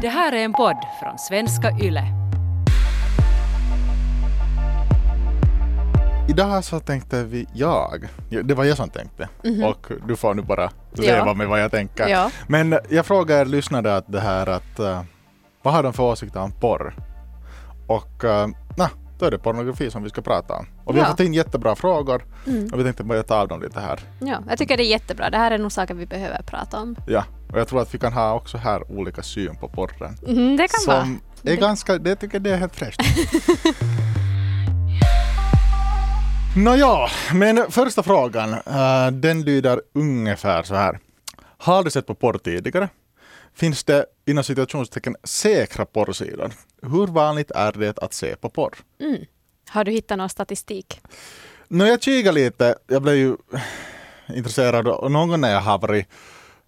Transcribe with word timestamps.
Det 0.00 0.08
här 0.08 0.32
är 0.32 0.44
en 0.44 0.52
podd 0.52 0.76
från 1.02 1.18
svenska 1.18 1.70
YLE. 1.80 2.04
Idag 6.28 6.64
så 6.64 6.80
tänkte 6.80 7.24
vi, 7.24 7.46
jag, 7.52 8.04
ja, 8.28 8.42
det 8.42 8.54
var 8.54 8.64
jag 8.64 8.76
som 8.76 8.88
tänkte 8.88 9.28
Mhm. 9.44 9.64
och 9.64 9.86
du 10.08 10.16
får 10.16 10.34
nu 10.34 10.42
bara 10.42 10.70
leva 10.92 11.16
Ja. 11.26 11.34
med 11.34 11.48
vad 11.48 11.60
jag 11.60 11.70
tänker. 11.70 12.08
Ja. 12.08 12.30
Men 12.46 12.78
jag 12.90 13.06
frågar 13.06 13.40
er 13.40 13.44
lyssnare 13.44 13.96
att 13.96 14.12
det 14.12 14.20
här 14.20 14.46
att 14.46 14.80
uh, 14.80 15.00
vad 15.62 15.74
har 15.74 15.82
de 15.82 15.92
för 15.92 16.02
åsikter 16.02 16.40
om 16.40 16.52
porr? 16.52 16.94
Och 17.86 18.24
nah, 18.24 18.48
då 19.18 19.26
är 19.26 19.30
det 19.30 19.38
pornografi 19.38 19.90
som 19.90 20.02
vi 20.02 20.08
ska 20.10 20.22
prata 20.22 20.54
om. 20.54 20.66
Och 20.84 20.94
vi 20.96 21.00
har 21.00 21.06
Ja. 21.06 21.10
fått 21.10 21.20
in 21.20 21.34
jättebra 21.34 21.76
frågor 21.76 22.24
Mm. 22.46 22.68
och 22.72 22.78
vi 22.80 22.84
tänkte 22.84 23.04
börja 23.04 23.22
ta 23.22 23.34
av 23.36 23.48
dem 23.48 23.62
lite 23.62 23.80
här. 23.80 24.00
ja, 24.20 24.42
jag 24.48 24.58
tycker 24.58 24.76
det 24.76 24.82
är 24.84 24.90
jättebra. 24.90 25.30
Det 25.30 25.36
här 25.38 25.50
är 25.50 25.58
nog 25.58 25.72
saker 25.72 25.94
vi 25.94 26.06
behöver 26.06 26.42
prata 26.42 26.80
om. 26.80 26.96
Ja, 27.06 27.24
och 27.52 27.58
jag 27.60 27.68
tror 27.68 27.82
att 27.82 27.94
vi 27.94 27.98
kan 27.98 28.12
ha 28.12 28.34
också 28.34 28.58
här 28.58 28.90
olika 28.92 29.22
syn 29.22 29.56
på 29.56 29.68
porren. 29.68 30.16
Mm, 30.26 30.56
det 30.56 30.68
kan 30.68 30.94
vara. 30.94 31.00
Som 31.04 31.20
är 31.42 31.56
ganska, 31.56 31.98
det 31.98 32.16
tycker 32.16 32.40
det 32.40 32.50
är 32.50 32.56
helt 32.56 32.76
fräscht. 32.76 33.00
Nåja, 36.56 37.08
men 37.34 37.70
första 37.70 38.02
frågan, 38.02 38.52
eh, 38.52 39.10
den 39.12 39.42
lyder 39.42 39.80
ungefär 39.94 40.62
så 40.62 40.74
här. 40.74 40.98
Har 41.58 41.84
du 41.84 41.90
sett 41.90 42.06
på 42.06 42.14
porr 42.14 42.38
tidigare? 42.38 42.88
Finns 43.56 43.84
det 43.84 44.06
inom 44.26 44.44
situationstecken 44.44 45.16
säkra 45.24 45.86
porrsidor? 45.86 46.52
Hur 46.82 47.06
vanligt 47.06 47.50
är 47.50 47.72
det 47.72 47.98
att 47.98 48.12
se 48.12 48.36
på 48.36 48.50
porr? 48.50 48.74
Mm. 49.00 49.24
Har 49.68 49.84
du 49.84 49.90
hittat 49.92 50.18
någon 50.18 50.28
statistik? 50.28 51.00
När 51.68 51.86
jag 51.86 52.02
kikar 52.02 52.32
lite, 52.32 52.78
jag 52.86 53.02
blev 53.02 53.14
ju 53.14 53.36
intresserad 54.34 54.88
och 54.88 55.10
någon 55.12 55.28
gång 55.28 55.40
när 55.40 55.52
jag 55.52 55.60
har 55.60 55.78
varit 55.78 56.08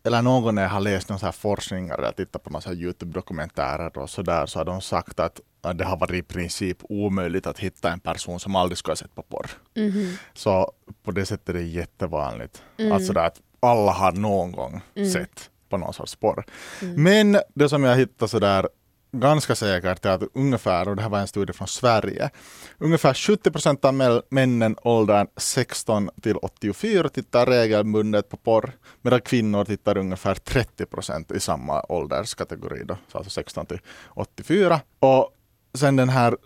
eller 0.05 0.23
någon 0.23 0.43
gång 0.43 0.55
när 0.55 0.63
jag 0.63 0.71
har 0.71 0.81
läst 0.81 1.09
någon 1.09 1.19
så 1.19 1.25
här 1.27 1.33
forskningar 1.33 1.99
eller 1.99 2.13
tittat 2.13 2.43
på 2.45 2.51
några 2.51 2.73
Youtube-dokumentärer 2.73 3.99
och 3.99 4.11
så 4.11 4.23
där 4.23 4.47
så 4.47 4.59
har 4.59 4.65
de 4.65 4.81
sagt 4.81 5.21
att, 5.21 5.41
det 5.75 5.85
har 5.85 5.97
varit 5.97 6.15
i 6.15 6.23
princip 6.23 6.79
omöjligt 6.81 7.47
att 7.47 7.59
hitta 7.59 7.93
en 7.93 8.01
person 8.01 8.41
som 8.41 8.57
aldrig 8.57 8.79
skulle 8.79 8.91
ha 8.93 8.97
sett 8.97 9.15
på 9.15 9.23
porr. 9.23 9.51
Mhm. 9.77 10.17
Så 10.35 10.73
på 11.03 11.11
det 11.11 11.27
sättet 11.27 11.49
är 11.49 11.53
det 11.53 11.63
jättevanligt. 11.63 12.63
Mm. 12.79 12.93
Alltså 12.93 13.19
att 13.19 13.41
alla 13.61 13.93
har 13.93 14.13
någon 14.13 14.53
gång 14.53 14.81
Mm. 14.95 15.11
sett 15.11 15.51
på 15.69 15.77
någon 15.77 15.95
sorts 15.95 16.17
porr. 16.17 16.45
Mm. 16.83 17.03
Men 17.03 17.41
det 17.55 17.69
som 17.69 17.85
jag 17.85 17.97
hittade 17.97 18.29
så 18.29 18.39
där 18.39 18.69
ganska 19.13 19.55
säkert 19.55 20.05
är 20.05 20.11
att 20.11 20.23
ungefär, 20.35 20.89
och 20.89 20.97
det 20.97 21.03
här 21.03 21.09
var 21.09 21.19
en 21.19 21.29
studie 21.29 21.53
från 21.53 21.69
Sverige, 21.69 22.31
ungefär 22.79 23.15
70 23.15 23.51
procent 23.51 23.85
av 23.85 24.23
männen 24.31 24.77
åldern 24.83 25.27
16 25.37 26.11
till 26.23 26.37
84 26.37 27.09
tittar 27.09 27.47
regelbundet 27.47 28.29
på 28.29 28.37
porr, 28.37 28.73
medan 29.03 29.21
kvinnor 29.21 29.65
tittar 29.65 29.99
ungefär 29.99 30.35
30 30.35 30.87
procent 30.87 31.33
i 31.33 31.41
samma 31.41 31.85
ålderskategori, 31.89 32.85
då, 32.85 32.97
så 33.13 33.19
alltså 33.19 33.31
16 33.31 33.67
till 33.67 33.81
84. 34.09 34.81
Och 34.99 35.35
sen 35.75 35.97
den 35.97 36.09
här 36.09 36.37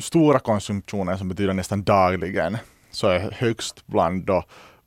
stora 0.00 0.38
konsumtionen 0.38 1.18
som 1.18 1.28
betyder 1.28 1.52
nästan 1.52 1.84
dagligen, 1.84 2.58
så 2.90 3.08
är 3.08 3.30
högst 3.30 3.86
bland 3.86 4.24
då 4.24 4.44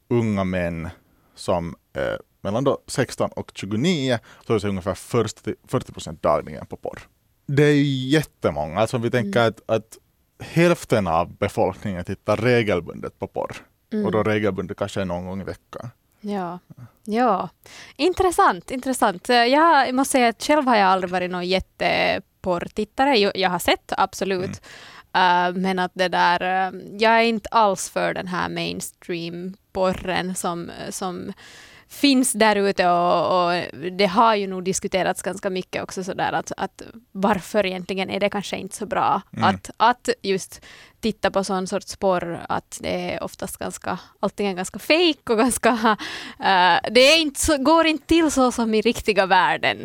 unga 0.09 0.43
män 0.43 0.89
som 1.35 1.75
eh, 1.93 2.15
mellan 2.41 2.63
då 2.63 2.77
16 2.87 3.29
och 3.29 3.51
29 3.55 4.19
så 4.47 4.53
är 4.53 4.59
det 4.59 4.67
ungefär 4.67 4.93
40 4.93 5.55
40 5.67 5.91
procent 5.91 6.21
dagligen 6.21 6.65
på 6.65 6.77
porr. 6.77 6.99
Det 7.45 7.63
är 7.63 7.73
ju 7.73 8.09
jättemånga, 8.09 8.79
alltså 8.79 8.97
vi 8.97 9.11
tänker 9.11 9.39
att, 9.39 9.61
att 9.65 9.97
hälften 10.39 11.07
av 11.07 11.37
befolkningen 11.37 12.05
tittar 12.05 12.37
regelbundet 12.37 13.19
på 13.19 13.27
porr. 13.27 13.55
Mm. 13.93 14.05
Och 14.05 14.11
då 14.11 14.23
regelbundet 14.23 14.77
kanske 14.77 15.05
någon 15.05 15.25
gång 15.25 15.41
i 15.41 15.43
veckan. 15.43 15.89
Ja. 16.21 16.59
ja, 17.03 17.49
intressant. 17.95 18.71
intressant. 18.71 19.29
Jag 19.29 19.95
måste 19.95 20.11
säga 20.11 20.27
att 20.27 20.43
själv 20.43 20.67
har 20.67 20.75
jag 20.75 20.87
aldrig 20.87 21.11
varit 21.11 21.31
någon 21.31 21.47
jätteporrtittare. 21.47 23.17
Jag 23.17 23.49
har 23.49 23.59
sett, 23.59 23.93
absolut. 23.97 24.61
Uh, 25.17 25.55
men 25.55 25.79
att 25.79 25.91
det 25.93 26.07
där, 26.07 26.71
uh, 26.73 26.81
jag 26.99 27.11
är 27.13 27.21
inte 27.21 27.49
alls 27.49 27.89
för 27.89 28.13
den 28.13 28.27
här 28.27 28.49
mainstream-porren 28.49 30.35
som, 30.35 30.71
som 30.89 31.33
finns 31.89 32.33
där 32.33 32.55
ute 32.55 32.89
och, 32.89 33.45
och 33.45 33.63
det 33.91 34.05
har 34.05 34.35
ju 34.35 34.47
nog 34.47 34.63
diskuterats 34.63 35.21
ganska 35.21 35.49
mycket 35.49 35.83
också 35.83 36.03
sådär 36.03 36.33
att, 36.33 36.51
att 36.57 36.81
varför 37.11 37.65
egentligen 37.65 38.09
är 38.09 38.19
det 38.19 38.29
kanske 38.29 38.57
inte 38.57 38.75
så 38.75 38.85
bra 38.85 39.21
Mm. 39.33 39.49
att, 39.49 39.69
att 39.77 40.09
just 40.21 40.61
titta 40.99 41.31
på 41.31 41.43
sån 41.43 41.67
sorts 41.67 41.95
porr 41.95 42.45
att 42.49 42.77
det 42.81 43.13
är 43.13 43.23
oftast 43.23 43.57
ganska, 43.57 43.99
antingen 44.19 44.55
ganska 44.55 44.79
fejk 44.79 45.29
och 45.29 45.37
ganska, 45.37 45.69
uh, 45.71 45.95
det 46.91 47.01
är 47.01 47.21
inte 47.21 47.39
så, 47.39 47.57
går 47.57 47.85
inte 47.87 48.07
till 48.07 48.31
så 48.31 48.51
som 48.51 48.73
i 48.73 48.81
riktiga 48.81 49.25
världen 49.25 49.77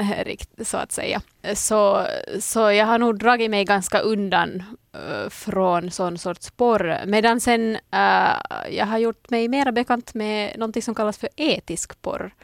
så 0.65 0.77
att 0.77 0.93
säga. 0.93 1.21
Så, 1.55 2.07
så 2.41 2.71
jag 2.71 2.87
har 2.87 2.99
nog 2.99 3.19
dragit 3.19 3.51
mig 3.51 3.65
ganska 3.65 3.99
undan 3.99 4.63
uh, 4.97 5.29
från 5.29 5.91
sån 5.91 6.19
sorts 6.19 6.51
porr. 6.51 7.07
Medan 7.07 7.41
sen 7.41 7.77
uh, 7.95 8.71
jag 8.71 8.87
har 8.87 8.99
gjort 8.99 9.31
mig 9.31 9.49
mera 9.49 9.73
bekant 9.73 10.15
med 10.15 10.59
någonting 10.59 10.83
som 10.83 10.95
kallas 10.95 11.19
för 11.19 11.29
etisk 11.37 12.03
porr. 12.03 12.35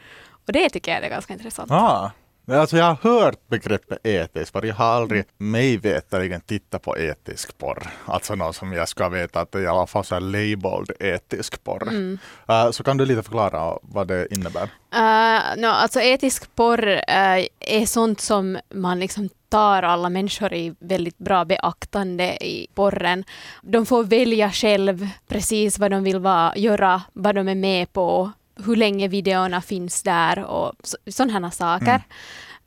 Och 0.47 0.53
det 0.53 0.69
tycker 0.69 0.91
jag 0.91 1.03
är 1.03 1.09
ganska 1.09 1.33
intressant. 1.33 1.71
Ah. 1.71 2.11
Alltså 2.51 2.77
jag 2.77 2.85
har 2.85 3.11
hört 3.11 3.47
begreppet 3.47 3.99
etisk 4.03 4.53
porr, 4.53 4.65
jag 4.65 4.75
har 4.75 4.85
aldrig 4.85 5.25
mig 5.37 5.77
veterligen 5.77 6.41
tittat 6.41 6.81
på 6.81 6.97
etisk 6.97 7.57
porr. 7.57 7.87
Alltså 8.05 8.35
någon 8.35 8.53
som 8.53 8.73
jag 8.73 8.89
ska 8.89 9.09
veta 9.09 9.41
att 9.41 9.51
det 9.51 9.59
är 9.59 9.63
i 9.63 9.67
alla 9.67 9.87
fall 9.87 10.03
här 10.11 10.19
labeled 10.19 10.91
etisk 10.99 11.63
porr. 11.63 11.87
Mm. 11.87 12.19
Eh, 12.47 12.71
så 12.71 12.83
kan 12.83 12.97
du 12.97 13.05
lite 13.05 13.23
förklara 13.23 13.77
vad 13.81 14.07
det 14.07 14.33
innebär? 14.33 14.69
Uh, 14.95 15.61
no, 15.61 15.67
alltså 15.67 16.01
etisk 16.01 16.55
porr 16.55 16.87
eh, 16.87 17.45
är 17.59 17.85
sånt 17.85 18.21
som 18.21 18.57
man 18.73 18.99
liksom 18.99 19.29
tar 19.49 19.83
alla 19.83 20.09
människor 20.09 20.53
i 20.53 20.75
väldigt 20.79 21.17
bra 21.17 21.45
beaktande 21.45 22.45
i 22.45 22.67
porren. 22.73 23.23
De 23.61 23.85
får 23.85 24.03
välja 24.03 24.51
själv 24.51 25.07
precis 25.27 25.79
vad 25.79 25.91
de 25.91 26.03
vill 26.03 26.19
vara, 26.19 26.57
göra, 26.57 27.01
vad 27.13 27.35
de 27.35 27.47
är 27.47 27.55
med 27.55 27.93
på, 27.93 28.31
hur 28.65 28.75
länge 28.75 29.07
videorna 29.07 29.61
finns 29.61 30.03
där 30.03 30.43
och 30.43 30.73
sådana 31.07 31.39
här 31.39 31.49
saker. 31.49 31.85
Mm. 31.85 32.01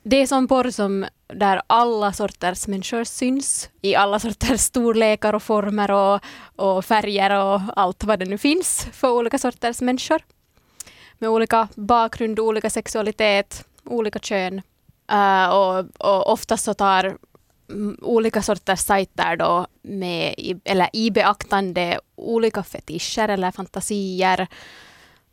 Det 0.02 0.16
är 0.16 0.26
som 0.26 0.48
porr 0.48 0.70
som 0.70 1.06
där 1.26 1.62
alla 1.66 2.12
sorters 2.12 2.66
människor 2.66 3.04
syns 3.04 3.70
i 3.82 3.94
alla 3.94 4.18
sorters 4.18 4.60
storlekar 4.70 5.34
och 5.34 5.42
former 5.42 5.90
och, 5.90 6.20
och 6.56 6.84
färger 6.84 7.30
och 7.44 7.60
allt 7.76 8.04
vad 8.04 8.18
det 8.18 8.24
nu 8.24 8.38
finns 8.38 8.86
för 8.92 9.10
olika 9.10 9.38
sorters 9.38 9.80
människor 9.80 10.22
med 11.18 11.30
olika 11.30 11.68
bakgrund, 11.74 12.40
olika 12.40 12.70
sexualitet, 12.70 13.64
olika 13.84 14.18
kön. 14.18 14.62
Uh, 15.12 15.48
och, 15.48 15.84
och 15.98 16.32
oftast 16.32 16.64
så 16.64 16.74
tar 16.74 17.16
olika 18.02 18.42
sorters 18.42 18.80
sajter 18.80 19.36
då 19.36 19.66
med 19.82 20.34
eller 20.64 20.88
i 20.92 21.10
beaktande 21.10 22.00
olika 22.16 22.62
fetischer 22.62 23.28
eller 23.28 23.50
fantasier. 23.50 24.46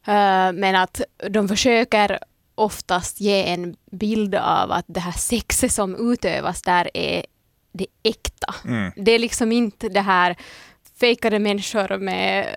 Uh, 0.09 0.51
men 0.53 0.75
att 0.75 1.01
de 1.29 1.47
försöker 1.47 2.19
oftast 2.55 3.21
ge 3.21 3.43
en 3.43 3.75
bild 3.91 4.35
av 4.35 4.71
att 4.71 4.85
det 4.87 4.99
här 4.99 5.11
sexet 5.11 5.71
som 5.71 6.11
utövas 6.11 6.61
där 6.61 6.89
är 6.93 7.25
det 7.71 7.87
äkta. 8.03 8.55
Mm. 8.65 8.91
Det 8.95 9.11
är 9.11 9.19
liksom 9.19 9.51
inte 9.51 9.89
det 9.89 10.01
här 10.01 10.35
fejkade 10.99 11.39
människor 11.39 11.97
med 11.97 12.47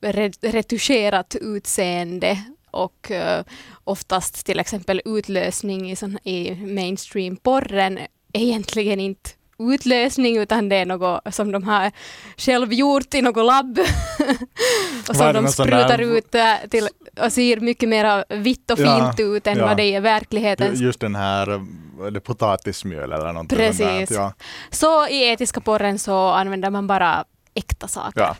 re- 0.00 0.52
retuscherat 0.52 1.36
utseende 1.40 2.42
och 2.70 3.10
uh, 3.10 3.44
oftast 3.84 4.46
till 4.46 4.60
exempel 4.60 5.02
utlösning 5.04 5.90
i, 5.90 5.96
sån, 5.96 6.18
i 6.24 6.54
mainstream-porren 6.54 7.98
är 8.32 8.40
egentligen 8.40 9.00
inte 9.00 9.30
utlösning 9.58 10.36
utan 10.38 10.68
det 10.68 10.76
är 10.76 10.86
något 10.86 11.34
som 11.34 11.52
de 11.52 11.62
har 11.64 11.90
själv 12.36 12.72
gjort 12.72 13.14
i 13.14 13.22
något 13.22 13.46
labb 13.46 13.78
och 15.08 15.14
är 15.14 15.32
som 15.32 15.44
de 15.44 15.48
sprutar 15.52 15.88
där- 15.98 16.16
ut 16.16 16.34
äh, 16.34 16.54
till 16.70 16.88
och 17.20 17.32
ser 17.32 17.60
mycket 17.60 17.88
mer 17.88 18.24
vitt 18.36 18.70
och 18.70 18.78
Ja, 18.78 19.12
fint 19.16 19.20
ut 19.20 19.46
än 19.46 19.58
ja. 19.58 19.66
vad 19.66 19.76
det 19.76 19.82
är 19.82 19.96
i 19.96 20.00
verkligen. 20.00 20.74
Ju- 20.74 20.84
Just 20.84 21.00
den 21.00 21.14
här 21.14 21.66
det 22.10 22.20
potatismjöl 22.20 23.12
eller 23.12 23.26
någonting 23.32 23.58
Precis. 23.58 24.08
där. 24.08 24.16
Ja, 24.16 24.32
Så 24.70 25.06
i 25.08 25.28
etiska 25.28 25.60
porren 25.60 25.98
så 25.98 26.28
använder 26.28 26.70
man 26.70 26.86
bara 26.86 27.24
äkta 27.54 27.88
saker. 27.88 28.20
ja. 28.20 28.36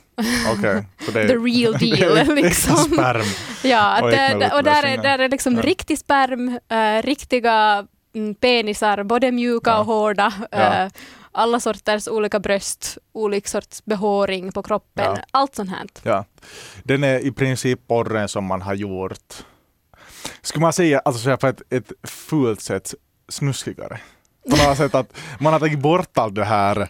okej. 0.58 0.84
Så 1.04 1.10
det 1.10 1.20
är- 1.22 1.28
The 1.28 1.34
real 1.34 1.72
det 1.80 1.90
är 1.90 1.96
deal, 1.96 2.18
äkta 2.18 2.32
liksom. 2.34 2.76
sperm. 2.76 3.24
Ja, 3.62 3.98
Och 4.00 4.04
och 4.04 4.10
där, 4.10 4.32
är- 4.42 4.58
utlösningar. 4.58 5.02
där 5.02 5.18
är 5.18 5.28
liksom 5.28 5.54
Ja. 5.56 5.62
riktig 5.62 5.98
sperm, 5.98 6.58
äh, 6.70 7.02
riktiga 7.02 7.86
penisar, 8.40 9.02
både 9.02 9.32
mjuka 9.32 9.70
Ja. 9.70 9.78
och 9.78 9.86
hårda. 9.86 10.32
Ja. 10.50 10.84
äh, 10.84 10.90
alla 11.32 11.60
sorters 11.60 12.08
olika 12.08 12.40
bröst, 12.40 12.98
olika 13.12 13.48
sorts 13.48 13.84
behåring 13.84 14.52
på 14.52 14.62
kroppen, 14.62 15.04
Ja. 15.16 15.22
allt 15.30 15.54
sånt 15.54 15.70
här. 15.70 15.86
Ja. 16.02 16.24
Den 16.82 17.04
är 17.04 17.18
i 17.18 17.32
princip 17.32 17.86
porren 17.88 18.28
som 18.28 18.44
man 18.44 18.62
har 18.62 18.74
gjort, 18.74 19.34
skulle 20.42 20.62
man 20.62 20.72
säga, 20.72 20.98
alltså 21.04 21.22
så 21.22 21.30
här 21.30 21.36
på 21.36 21.46
ett, 21.46 21.62
ett 21.72 21.92
fult 22.10 22.60
sätt 22.60 22.94
snuskigare. 23.28 24.00
På 24.50 24.56
något 24.68 24.76
sätt 24.76 24.94
att 24.94 25.12
man 25.40 25.52
har 25.52 25.60
tagit 25.60 25.78
bort 25.78 26.18
allt 26.18 26.34
det 26.34 26.44
här 26.44 26.88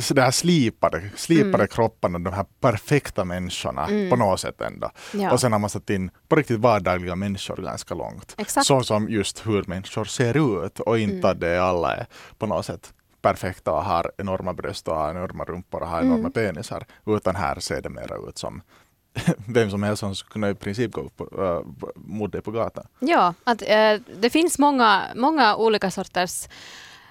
så 0.00 0.14
det 0.14 0.22
här 0.22 0.30
slipade, 0.30 1.10
slipade 1.16 1.54
Mm. 1.54 1.68
kropparna, 1.68 2.18
de 2.18 2.32
här 2.32 2.46
perfekta 2.60 3.24
människorna 3.24 3.86
Mm. 3.86 4.10
på 4.10 4.16
något 4.16 4.40
sätt 4.40 4.60
ändå. 4.60 4.90
Ja. 5.14 5.32
Och 5.32 5.40
sen 5.40 5.52
har 5.52 5.58
man 5.58 5.70
satt 5.70 5.90
in 5.90 6.10
på 6.28 6.36
riktigt 6.36 6.60
vardagliga 6.60 7.16
människor 7.16 7.56
ganska 7.56 7.94
långt. 7.94 8.34
Exakt. 8.38 8.66
Så 8.66 8.82
som 8.82 9.08
just 9.08 9.46
hur 9.46 9.64
människor 9.66 10.04
ser 10.04 10.64
ut 10.66 10.80
och 10.80 10.98
inte 10.98 11.14
Mm. 11.16 11.30
att 11.30 11.40
det 11.40 11.62
alla 11.62 11.96
är 11.96 12.06
på 12.38 12.46
något 12.46 12.66
sätt 12.66 12.92
perfekta 13.22 13.72
och 13.72 13.84
har 13.84 14.12
enorma 14.18 14.52
bröst 14.52 14.88
och 14.88 14.94
har 14.96 15.10
enorma 15.10 15.44
rumpor 15.44 15.80
och 15.82 15.88
har 15.88 16.00
Mm. 16.00 16.12
enorma 16.12 16.30
penisar. 16.30 16.86
Utan 17.06 17.36
här 17.36 17.60
ser 17.60 17.82
det 17.82 17.88
mer 17.90 18.28
ut 18.28 18.38
som 18.38 18.62
vem 19.46 19.70
som 19.70 19.82
helst 19.82 20.00
som 20.00 20.14
skulle 20.14 20.32
kunna 20.32 20.50
i 20.50 20.54
princip 20.54 20.92
gå 20.92 21.00
upp 21.00 21.20
äh, 21.20 21.60
mot 21.94 22.32
dig 22.32 22.40
på 22.42 22.50
gatan. 22.50 22.86
Ja, 22.98 23.34
att, 23.44 23.62
eh, 23.62 23.94
det 24.20 24.30
finns 24.30 24.58
många, 24.58 25.02
många 25.16 25.56
olika 25.56 25.90
sorters 25.90 26.48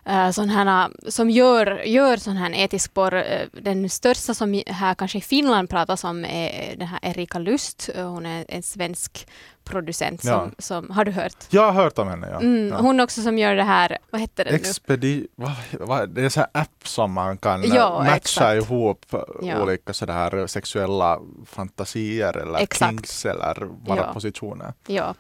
Eh, 0.06 0.32
sån 0.32 0.50
här, 0.50 0.90
eh, 1.06 1.10
som 1.10 1.30
gör, 1.30 1.84
gör 1.84 2.18
sån 2.18 2.38
här 2.38 2.52
etisk 2.56 2.94
porr. 2.94 3.14
Eh, 3.14 3.48
den 3.54 3.90
största 3.90 4.34
som 4.34 4.64
här 4.68 4.96
kanske 4.96 5.18
i 5.18 5.22
Finland 5.22 5.70
pratas 5.70 6.04
om 6.04 6.26
är 6.26 6.76
den 6.76 6.88
här 6.88 7.00
Erika 7.02 7.40
Lust. 7.40 7.90
Hon 7.96 8.26
är 8.26 8.46
en 8.48 8.64
svensk 8.64 9.28
producent. 9.64 10.22
Som, 10.22 10.30
Ja. 10.32 10.50
som, 10.60 10.90
har 10.90 11.06
du 11.06 11.12
hört? 11.12 11.36
Jag 11.50 11.72
har 11.72 11.84
hört 11.84 12.00
om 12.00 12.08
henne. 12.08 12.28
Ja. 12.32 12.40
Mm, 12.40 12.68
ja. 12.68 12.78
Hon 12.78 13.00
också 13.00 13.22
som 13.22 13.38
gör 13.38 13.56
det 13.56 13.64
här, 13.64 13.98
vad 14.12 14.22
heter 14.22 14.46
det 14.46 14.52
nu? 14.52 14.56
Expedi... 14.58 15.28
Vad, 15.36 15.52
vad, 15.72 16.10
det 16.10 16.22
är 16.22 16.38
här 16.38 16.48
app 16.52 16.88
som 16.88 17.12
man 17.14 17.38
kan 17.38 17.64
Ja, 17.64 18.00
matcha 18.00 18.16
exakt. 18.16 18.56
ihop 18.64 19.06
Ja. 19.42 19.62
olika 19.62 19.94
sådär 19.94 20.48
sexuella 20.48 21.20
fantasier 21.46 22.38
eller 22.38 22.60
Exakt. 22.60 22.90
kinks 22.92 23.26
eller 23.26 23.66
bara 23.86 23.98
Ja. 23.98 24.14
positioner. 24.14 24.74
Ja. 24.88 25.16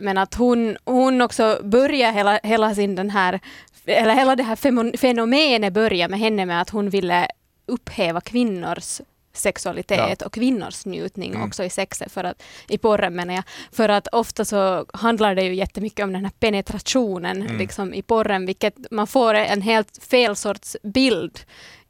Men 0.00 0.18
att 0.18 0.34
hon, 0.34 0.76
hon 0.84 1.20
också 1.22 1.60
börjar 1.64 2.12
hela, 2.12 2.40
hela 2.42 2.74
sin 2.74 2.94
den 2.94 3.10
här, 3.10 3.40
eller 3.86 4.14
hela 4.14 4.36
det 4.36 4.42
här 4.42 4.96
fenomenet 4.96 5.72
börjar 5.72 6.08
med 6.08 6.18
henne 6.18 6.46
med 6.46 6.60
att 6.60 6.70
hon 6.70 6.90
ville 6.90 7.26
upphäva 7.66 8.20
kvinnors 8.20 9.00
sexualitet 9.32 10.22
och 10.22 10.32
kvinnors 10.32 10.86
njutning 10.86 11.30
Mm. 11.34 11.48
också 11.48 11.64
i 11.64 11.70
sexet, 11.70 12.12
för 12.12 12.24
att, 12.24 12.42
i 12.68 12.78
porren 12.78 13.14
menar 13.14 13.34
jag. 13.34 13.44
För 13.72 13.88
att 13.88 14.08
ofta 14.12 14.44
så 14.44 14.86
handlar 14.92 15.34
det 15.34 15.42
ju 15.42 15.54
jättemycket 15.54 16.04
om 16.04 16.12
den 16.12 16.24
här 16.24 16.32
penetrationen 16.40 17.42
Mm. 17.42 17.56
liksom, 17.58 17.94
i 17.94 18.02
porren, 18.02 18.46
vilket 18.46 18.74
man 18.90 19.06
får 19.06 19.34
en 19.34 19.62
helt 19.62 19.98
fel 20.04 20.36
sorts 20.36 20.76
bild 20.82 21.40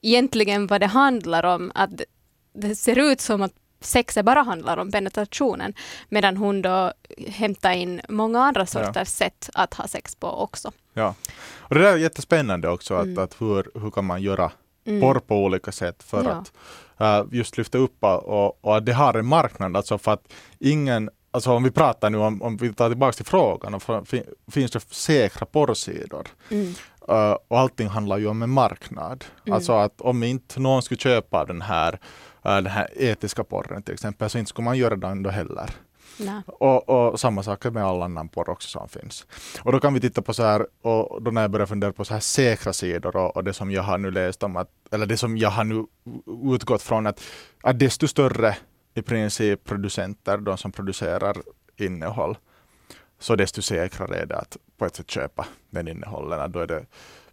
egentligen 0.02 0.66
vad 0.66 0.80
det 0.80 0.86
handlar 0.86 1.44
om. 1.44 1.72
Att 1.74 1.90
det 2.54 2.76
ser 2.76 2.98
ut 2.98 3.20
som 3.20 3.42
att 3.42 3.52
sexet 3.80 4.24
bara 4.24 4.42
handlar 4.42 4.76
om 4.76 4.90
penetrationen, 4.92 5.74
medan 6.08 6.36
hon 6.36 6.62
då 6.62 6.92
hämtar 7.28 7.72
in 7.72 8.00
många 8.08 8.40
andra 8.42 8.66
sorters 8.66 9.08
sätt 9.08 9.50
att 9.54 9.74
ha 9.74 9.86
sex 9.88 10.14
på 10.14 10.28
också. 10.28 10.72
Ja. 10.94 11.14
Och 11.56 11.74
det 11.74 11.80
där 11.80 11.92
är 11.92 11.96
jättespännande 11.96 12.68
också, 12.68 12.94
att, 12.94 13.04
Mm. 13.04 13.24
att 13.24 13.40
hur, 13.40 13.70
hur 13.80 13.90
kan 13.90 14.04
man 14.04 14.22
göra 14.22 14.50
Mm. 14.86 15.00
porr 15.00 15.18
på 15.20 15.36
olika 15.44 15.72
sätt 15.72 16.02
för 16.02 16.24
Ja. 16.24 16.30
att 16.30 16.52
just 17.30 17.58
lyfta 17.58 17.78
upp 17.78 18.04
och, 18.04 18.64
och 18.64 18.82
det 18.82 18.92
har 18.92 19.14
en 19.14 19.26
marknad. 19.26 19.76
Alltså 19.76 19.98
för 19.98 20.12
att 20.12 20.32
ingen, 20.58 21.10
alltså 21.30 21.52
om 21.52 21.62
vi 21.62 21.70
pratar 21.70 22.10
nu 22.10 22.18
om, 22.18 22.42
om 22.42 22.56
vi 22.56 22.72
tar 22.72 22.88
tillbaka 22.88 23.12
till 23.12 23.26
frågan, 23.26 23.80
fin, 24.04 24.24
finns 24.50 24.70
det 24.70 24.80
säkra 24.94 25.46
porrsidor? 25.46 26.28
Mm. 26.50 26.74
Uh, 27.10 27.36
och 27.48 27.58
allting 27.58 27.88
handlar 27.88 28.18
ju 28.18 28.26
om 28.26 28.42
en 28.42 28.50
marknad. 28.50 29.24
Mm. 29.46 29.54
Alltså 29.54 29.72
att 29.72 30.00
om 30.00 30.22
inte 30.22 30.60
någon 30.60 30.82
skulle 30.82 30.98
köpa 30.98 31.44
den 31.44 31.62
här, 31.62 31.92
uh, 31.92 32.54
den 32.54 32.66
här 32.66 32.88
etiska 32.96 33.44
porren 33.44 33.82
till 33.82 33.94
exempel, 33.94 34.30
så 34.30 34.38
inte 34.38 34.48
skulle 34.48 34.64
man 34.64 34.78
göra 34.78 34.96
den 34.96 35.22
då 35.22 35.30
heller. 35.30 35.70
Nej. 36.24 36.42
Och, 36.46 36.88
och 36.88 37.20
samma 37.20 37.42
sak 37.42 37.64
med 37.64 37.84
all 37.84 38.02
annan 38.02 38.28
porr 38.28 38.50
också 38.50 38.68
som 38.68 38.88
finns. 38.88 39.26
Och 39.62 39.72
då 39.72 39.80
kan 39.80 39.94
vi 39.94 40.00
titta 40.00 40.22
på 40.22 40.34
så 40.34 40.42
här, 40.42 40.66
och 40.82 41.22
då 41.22 41.30
när 41.30 41.42
jag 41.42 41.50
börjar 41.50 41.66
fundera 41.66 41.92
på 41.92 42.04
så 42.04 42.14
här 42.14 42.20
säkra 42.20 42.72
sidor 42.72 43.16
och, 43.16 43.36
och 43.36 43.44
det 43.44 43.52
som 43.52 43.70
jag 43.70 43.82
har 43.82 43.98
nu 43.98 44.10
läst 44.10 44.42
om, 44.42 44.56
att, 44.56 44.68
eller 44.90 45.06
det 45.06 45.16
som 45.16 45.38
jag 45.38 45.50
har 45.50 45.64
nu 45.64 45.86
utgått 46.54 46.82
från 46.82 47.06
att, 47.06 47.22
att 47.62 47.78
desto 47.78 48.08
större 48.08 48.56
i 48.94 49.02
princip 49.02 49.64
producenter, 49.64 50.38
de 50.38 50.58
som 50.58 50.72
producerar 50.72 51.36
innehåll, 51.76 52.36
så 53.18 53.36
desto 53.36 53.62
säkrare 53.62 54.16
är 54.16 54.26
det 54.26 54.36
att 54.36 54.56
på 54.78 54.86
ett 54.86 54.96
sätt 54.96 55.10
köpa 55.10 55.46
den 55.70 55.88
innehållen. 55.88 56.52
Då 56.52 56.58
är 56.58 56.66
det 56.66 56.86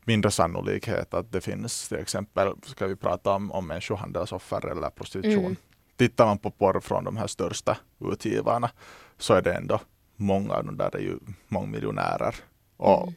mindre 0.03 0.31
sannolikhet 0.31 1.13
att 1.13 1.31
det 1.31 1.41
finns 1.41 1.89
till 1.89 1.97
exempel, 1.97 2.53
ska 2.63 2.87
vi 2.87 2.95
prata 2.95 3.31
om, 3.31 3.51
om 3.51 3.67
människohandelsoffer 3.67 4.71
eller 4.71 4.89
prostitution. 4.89 5.45
Mm. 5.45 5.55
Tittar 5.99 6.25
man 6.25 6.37
på 6.37 6.51
porr 6.51 6.79
från 6.79 7.03
de 7.03 7.17
här 7.17 7.27
största 7.27 7.77
utgivarna 7.99 8.71
så 9.17 9.33
är 9.33 9.41
det 9.41 9.53
ändå 9.53 9.79
många 10.15 10.53
av 10.53 10.65
de 10.65 10.77
där 10.77 10.95
är 10.95 10.99
ju 10.99 11.19
mångmiljonärer 11.47 12.35
och 12.77 13.13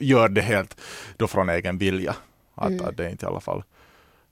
gör 0.00 0.28
det 0.28 0.40
helt 0.40 0.80
då 1.16 1.26
från 1.26 1.48
egen 1.48 1.78
vilja. 1.78 2.16
Att, 2.54 2.70
Mm. 2.70 2.84
att 2.84 2.96
det 2.96 3.06
är 3.06 3.08
inte 3.08 3.26
i 3.26 3.28
alla 3.28 3.40
fall 3.40 3.62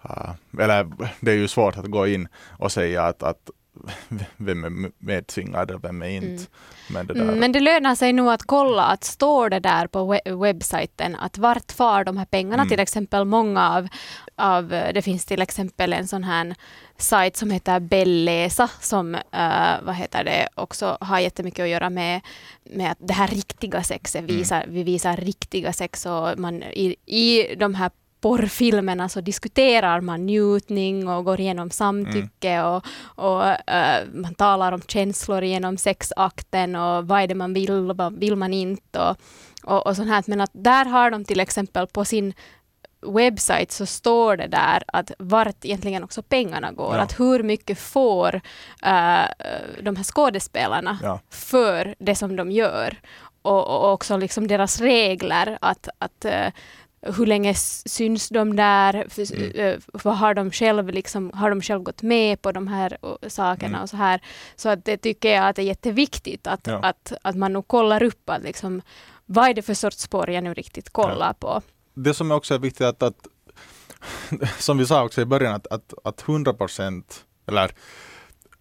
uh, 0.05 0.33
eller 0.59 0.93
det 1.21 1.31
är 1.31 1.35
ju 1.37 1.49
svårt 1.49 1.77
att 1.77 1.87
gå 1.87 2.07
in 2.07 2.29
och 2.59 2.73
säga 2.73 3.03
att, 3.03 3.23
att 3.23 3.51
vem 4.37 4.65
är 4.65 4.91
medtvingad 4.99 5.71
och 5.71 5.85
vem 5.85 6.03
är 6.03 6.07
inte. 6.09 6.27
Mm. 6.27 6.47
Men 6.91 7.07
det 7.07 7.15
Mm, 7.15 7.39
men 7.39 7.53
det 7.53 7.61
lönar 7.61 7.95
sig 7.95 8.13
nog 8.13 8.29
att 8.29 8.43
kolla 8.43 8.85
att 8.85 9.05
står 9.05 9.51
det 9.51 9.61
där 9.61 9.87
på 9.87 9.99
we- 10.15 10.43
webbsajten 10.43 11.17
att 11.17 11.39
vart 11.39 11.73
far 11.73 12.05
de 12.05 12.17
här 12.17 12.25
pengarna 12.25 12.63
Mm. 12.63 12.69
till 12.69 12.81
exempel 12.81 13.25
många 13.25 13.71
av, 13.77 13.89
av, 14.37 14.69
det 14.69 15.03
finns 15.03 15.25
till 15.25 15.43
exempel 15.43 15.93
en 15.93 16.09
sån 16.09 16.25
här 16.25 16.55
sajt 16.97 17.37
som 17.37 17.51
heter 17.51 17.81
Bellesa 17.81 18.69
som 18.81 19.15
uh, 19.15 19.21
vad 19.83 19.95
heter 19.95 20.25
det, 20.25 20.49
också 20.55 20.99
har 21.01 21.19
jättemycket 21.19 21.63
att 21.63 21.69
göra 21.69 21.91
med, 21.91 22.21
med 22.65 22.93
att 22.93 22.99
det 23.01 23.13
här 23.15 23.29
riktiga 23.29 23.83
sexet, 23.83 24.23
Mm. 24.23 24.37
visar, 24.37 24.65
vi 24.69 24.83
visar 24.83 25.17
riktiga 25.17 25.73
sex 25.73 26.07
och 26.07 26.39
man 26.39 26.63
i, 26.63 26.97
i 27.07 27.55
de 27.55 27.75
här 27.75 27.91
porrfilmerna 28.23 29.09
så 29.09 29.21
diskuterar 29.21 30.01
man 30.01 30.27
njutning 30.27 31.09
och 31.09 31.25
går 31.25 31.41
igenom 31.41 31.71
samtycke 31.71 32.63
och, 32.63 32.85
och 33.03 33.71
eh, 33.71 34.07
man 34.13 34.35
talar 34.35 34.73
om 34.73 34.83
känslor 34.83 35.43
genom 35.43 35.77
sexakten 35.77 36.77
och 36.77 37.09
vad 37.09 37.23
är 37.23 37.27
det 37.27 37.35
man 37.35 37.55
vill 37.55 37.91
och 37.91 37.97
vad 37.97 38.19
vill 38.19 38.37
man 38.37 38.53
inte 38.53 38.99
och, 39.01 39.17
och, 39.65 39.87
och 39.87 39.97
sånt 39.97 40.09
här. 40.09 40.25
Men 40.27 40.41
att 40.41 40.51
där 40.53 40.85
har 40.85 41.11
de 41.11 41.25
till 41.25 41.41
exempel 41.41 41.87
på 41.87 42.05
sin 42.05 42.35
webbsite 43.07 43.75
så 43.75 43.87
står 43.87 44.37
det 44.37 44.47
där 44.47 44.83
att 44.87 45.13
vart 45.19 45.65
egentligen 45.65 46.05
också 46.05 46.23
pengarna 46.23 46.73
går. 46.73 46.97
Ja. 46.97 47.03
Att 47.03 47.21
hur 47.21 47.43
mycket 47.43 47.79
får 47.79 48.35
eh, 48.83 49.25
de 49.83 49.97
här 49.97 50.05
skådespelarna 50.05 50.99
ja. 51.03 51.21
för 51.31 51.95
det 51.99 52.15
som 52.15 52.37
de 52.37 52.51
gör. 52.51 53.01
Och, 53.43 53.67
och 53.67 53.93
också 53.93 54.17
liksom 54.17 54.47
deras 54.49 54.81
regler, 54.81 55.59
att, 55.61 55.89
att 55.99 56.25
eh, 56.25 56.47
hur 57.03 57.27
länge 57.27 57.55
syns 57.55 58.29
de 58.29 58.57
där? 58.57 59.07
Mm. 59.35 59.51
eh, 59.55 59.79
vad 60.05 60.17
har 60.19 60.35
de 60.35 60.51
själv 60.51 60.89
liksom, 60.89 61.31
har 61.35 61.51
de 61.51 61.63
själv 61.63 61.83
gått 61.83 62.03
med 62.03 62.43
på 62.43 62.53
de 62.53 62.67
här 62.69 62.99
eh, 63.03 63.29
sakerna 63.29 63.69
Mm. 63.69 63.83
och 63.83 63.89
så 63.91 63.97
här. 63.97 64.21
Så 64.57 64.69
att 64.69 64.85
det 64.85 64.97
tycker 64.97 65.31
jag 65.35 65.49
att 65.49 65.57
det 65.57 65.63
är 65.63 65.67
jätteviktigt 65.67 66.47
att, 66.47 66.67
Ja. 66.67 66.79
att, 66.83 67.13
att 67.23 67.37
man 67.37 67.53
nog 67.53 67.69
kollar 67.69 68.03
upp 68.03 68.31
att 68.31 68.43
liksom, 68.43 68.83
vad 69.27 69.49
är 69.49 69.55
det 69.55 69.63
för 69.63 69.75
sorts 69.75 69.99
spår 70.03 70.31
jag 70.31 70.45
nu 70.45 70.55
riktigt 70.55 70.91
kollar 70.91 71.33
på. 71.33 71.63
Det 71.95 72.15
som 72.15 72.31
också 72.31 72.55
är 72.55 72.59
viktigt 72.59 72.87
att, 72.87 73.03
att 73.03 73.27
som 74.59 74.79
vi 74.79 74.87
sa 74.87 75.05
också 75.05 75.21
i 75.21 75.25
början, 75.25 75.55
att, 75.55 75.67
att, 75.67 75.95
att 76.05 76.23
100 76.29 76.53
procent 76.55 77.25
eller 77.47 77.71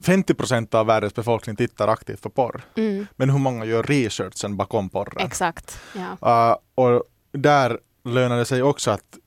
50 0.05 0.33
procent 0.33 0.73
av 0.73 0.85
världens 0.85 1.15
befolkning 1.15 1.55
tittar 1.55 1.87
aktivt 1.87 2.21
på 2.21 2.29
porr. 2.29 2.61
Mm, 2.75 3.07
Men 3.15 3.29
hur 3.29 3.37
många 3.39 3.65
gör 3.65 3.83
researchen 3.83 4.57
bakom 4.57 4.89
porren? 4.89 5.25
exakt. 5.27 5.79
Ja. 6.21 6.49
Uh, 6.51 6.57
och 6.75 7.03
där 7.31 7.79
lönar 8.03 8.37
det 8.37 8.45
sig 8.45 8.63
också 8.63 8.91
att 8.91 9.17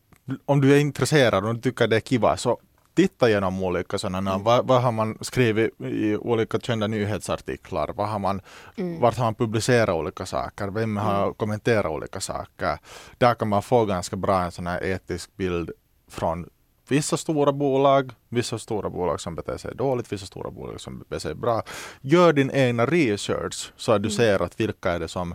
om 0.44 0.60
du 0.60 0.74
är 0.74 0.78
intresserad 0.78 1.44
och 1.44 1.54
du 1.54 1.60
tycker 1.60 1.86
det 1.88 1.96
är 1.96 2.00
kiva 2.00 2.36
så 2.36 2.58
titta 2.94 3.28
igenom 3.28 3.62
olika 3.62 3.98
sådana, 3.98 4.18
Mm. 4.32 4.44
vad, 4.44 4.66
vad 4.66 4.82
har 4.82 4.92
man 4.92 5.18
skrivit 5.20 5.80
i 5.80 6.16
olika 6.16 6.60
kända 6.60 6.86
nyhetsartiklar, 6.86 7.92
vad 7.96 8.08
har 8.08 8.18
man, 8.18 8.40
Mm. 8.76 9.00
vart 9.00 9.16
har 9.16 9.24
man 9.24 9.34
publicerat 9.34 9.94
olika 9.94 10.26
saker, 10.26 10.68
vem 10.68 10.96
har 10.96 11.22
Mm. 11.22 11.34
kommenterat 11.34 11.86
olika 11.92 12.20
saker. 12.20 12.78
Där 13.18 13.34
kan 13.34 13.48
man 13.48 13.62
få 13.62 13.84
ganska 13.84 14.16
bra 14.16 14.40
en 14.42 14.52
sån 14.52 14.66
här 14.66 14.84
etisk 14.84 15.36
bild 15.36 15.70
från 16.10 16.48
vissa 16.88 17.16
stora 17.16 17.52
bolag, 17.52 18.12
vissa 18.28 18.58
stora 18.58 18.90
bolag 18.90 19.20
som 19.20 19.34
beter 19.34 19.56
sig 19.56 19.74
dåligt, 19.76 20.12
vissa 20.12 20.26
stora 20.26 20.50
bolag 20.50 20.80
som 20.80 20.98
beter 20.98 21.18
sig 21.18 21.34
bra. 21.34 21.62
Gör 22.00 22.32
din 22.32 22.50
egna 22.50 22.86
research 22.86 23.72
så 23.76 23.92
att 23.92 24.02
du 24.02 24.08
Mm. 24.08 24.16
ser 24.16 24.42
att 24.42 24.60
vilka 24.60 24.90
är 24.92 24.98
det 24.98 25.08
som 25.08 25.34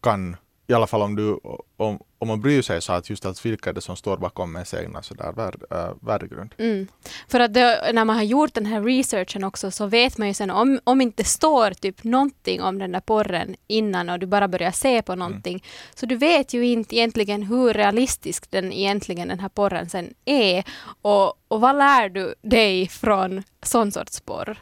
kan, 0.00 0.36
i 0.66 0.72
alla 0.74 0.86
fall 0.86 1.02
om, 1.02 1.16
du, 1.16 1.40
om, 1.76 1.98
om 2.20 2.28
man 2.28 2.40
bryr 2.40 2.62
sig 2.62 2.82
så 2.82 2.92
att 2.92 3.10
just 3.10 3.26
att 3.26 3.46
vilka 3.46 3.70
är 3.70 3.74
det 3.74 3.80
som 3.80 3.96
står 3.96 4.16
bakom 4.16 4.56
ens 4.56 4.74
egna 4.74 5.02
sådär 5.02 5.32
värd, 5.32 5.62
äh, 5.70 5.90
värdegrund. 6.00 6.54
Mm. 6.58 6.88
För 7.28 7.40
att 7.40 7.54
det, 7.54 7.90
när 7.94 8.04
man 8.04 8.16
har 8.16 8.22
gjort 8.22 8.54
den 8.54 8.66
här 8.66 8.82
researchen 8.82 9.44
också 9.44 9.70
så 9.70 9.86
vet 9.86 10.18
man 10.18 10.28
ju 10.28 10.34
sen 10.34 10.50
om, 10.50 10.80
om 10.84 11.00
inte 11.00 11.24
står 11.24 11.70
typ 11.70 12.04
någonting 12.04 12.62
om 12.62 12.78
den 12.78 12.92
där 12.92 13.00
porren 13.00 13.56
innan 13.66 14.10
och 14.10 14.18
du 14.18 14.26
bara 14.26 14.48
börjar 14.48 14.70
se 14.70 15.02
på 15.02 15.14
någonting 15.14 15.64
så 15.94 16.06
du 16.06 16.16
vet 16.16 16.54
ju 16.54 16.66
inte 16.66 16.96
egentligen 16.96 17.42
hur 17.42 17.74
realistisk 17.74 18.50
den 18.50 18.72
egentligen 18.72 19.28
den 19.28 19.40
här 19.40 19.48
porren 19.48 19.90
sen 19.90 20.14
är 20.24 20.64
och, 21.02 21.34
och 21.48 21.60
vad 21.60 21.76
lär 21.76 22.08
du 22.08 22.34
dig 22.42 22.88
från 22.88 23.42
sån 23.62 23.92
sorts 23.92 24.20
porr? 24.20 24.58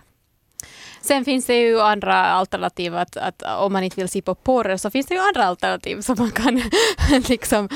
Sen 1.01 1.25
finns 1.25 1.47
det 1.47 1.57
ju 1.57 1.81
andra 1.81 2.15
alternativ 2.15 2.97
att, 2.97 3.17
att 3.17 3.43
om 3.43 3.73
man 3.73 3.85
inte 3.85 3.97
vill 3.97 4.09
se 4.09 4.23
på 4.23 4.35
porr 4.35 4.77
så 4.77 4.91
finns 4.91 5.07
det 5.07 5.15
ju 5.15 5.21
andra 5.21 5.45
alternativ 5.45 6.01
som 6.01 6.17
man 6.19 6.31
kan 6.31 6.63
liksom, 7.29 7.69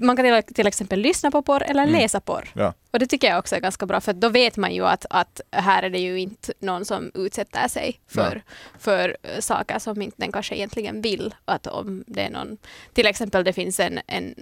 man 0.00 0.16
kan 0.16 0.42
till, 0.42 0.66
exempel 0.66 1.00
lyssna 1.00 1.30
på 1.30 1.42
porr 1.42 1.62
eller 1.62 1.84
Mm. 1.84 2.00
läsa 2.00 2.20
porr. 2.20 2.48
Ja. 2.52 2.74
Och 2.90 2.98
det 2.98 3.06
tycker 3.06 3.28
jag 3.28 3.38
också 3.38 3.56
är 3.56 3.60
ganska 3.60 3.86
bra 3.86 4.00
för 4.00 4.12
då 4.12 4.28
vet 4.28 4.56
man 4.56 4.74
ju 4.74 4.86
att, 4.86 5.06
att 5.10 5.40
här 5.50 5.82
är 5.82 5.90
det 5.90 5.98
ju 5.98 6.20
inte 6.20 6.52
någon 6.58 6.84
som 6.84 7.10
utsätter 7.14 7.68
sig 7.68 8.00
för, 8.08 8.42
för 8.78 9.16
saker 9.40 9.78
som 9.78 10.02
inte 10.02 10.16
den 10.20 10.32
kanske 10.32 10.54
egentligen 10.54 11.00
vill. 11.02 11.34
Att 11.44 11.66
om 11.66 12.04
det 12.06 12.22
är 12.22 12.30
någon, 12.30 12.56
till 12.92 13.06
exempel 13.06 13.44
det 13.44 13.52
finns 13.52 13.80
en, 13.80 14.00
en, 14.06 14.34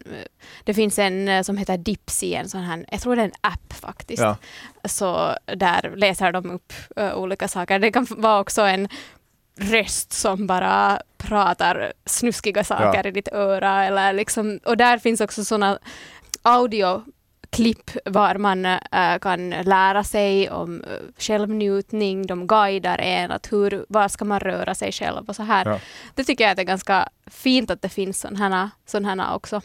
det 0.65 0.75
finns 0.75 0.99
en 0.99 1.29
eh, 1.29 1.43
som 1.43 1.57
heter 1.57 1.77
Dipsy, 1.77 2.35
en 2.35 2.49
sån 2.49 2.61
här, 2.61 2.85
jag 2.91 3.01
tror 3.01 3.17
det 3.17 3.23
är 3.23 3.27
en 3.27 3.33
app 3.41 3.73
faktiskt. 3.73 4.23
Ja. 4.23 4.37
Så 4.85 5.37
där 5.57 5.93
läser 5.97 6.33
de 6.33 6.51
upp 6.51 6.73
uh, 7.01 7.15
olika 7.15 7.49
saker. 7.49 7.79
Det 7.79 7.93
kan 7.93 8.07
vara 8.11 8.41
också 8.41 8.63
en 8.63 8.89
röst 9.61 10.13
som 10.13 10.47
bara 10.47 11.01
pratar 11.19 11.93
snuskiga 12.07 12.65
saker 12.65 13.01
Ja. 13.05 13.09
i 13.09 13.11
ditt 13.11 13.29
öra. 13.33 13.85
Eller 13.85 14.13
liksom, 14.13 14.61
och 14.65 14.77
där 14.77 14.99
finns 14.99 15.21
också 15.21 15.45
sådana 15.45 15.79
audioklipp 16.43 17.91
var 18.05 18.35
man 18.35 18.65
eh, 18.65 19.19
kan 19.21 19.51
lära 19.51 20.05
sig 20.05 20.51
om 20.51 20.81
uh, 20.81 20.87
självnjutning. 21.19 22.27
De 22.27 22.47
guidar 22.47 22.99
en 22.99 23.31
att 23.31 23.53
hur, 23.53 23.87
var 23.89 24.09
ska 24.09 24.25
man 24.25 24.41
röra 24.41 24.75
sig 24.75 24.93
själv 24.93 25.29
och 25.29 25.37
så 25.37 25.43
här. 25.43 25.67
Ja. 25.67 25.81
Det 26.15 26.25
tycker 26.25 26.45
jag 26.45 26.51
att 26.51 26.57
det 26.57 26.63
är 26.63 26.67
ganska 26.67 27.09
fint 27.27 27.71
att 27.71 27.83
det 27.83 27.89
finns 27.89 28.21
sådana 28.21 28.59
här, 28.59 28.71
sån 28.87 29.05
här 29.05 29.35
också. 29.35 29.61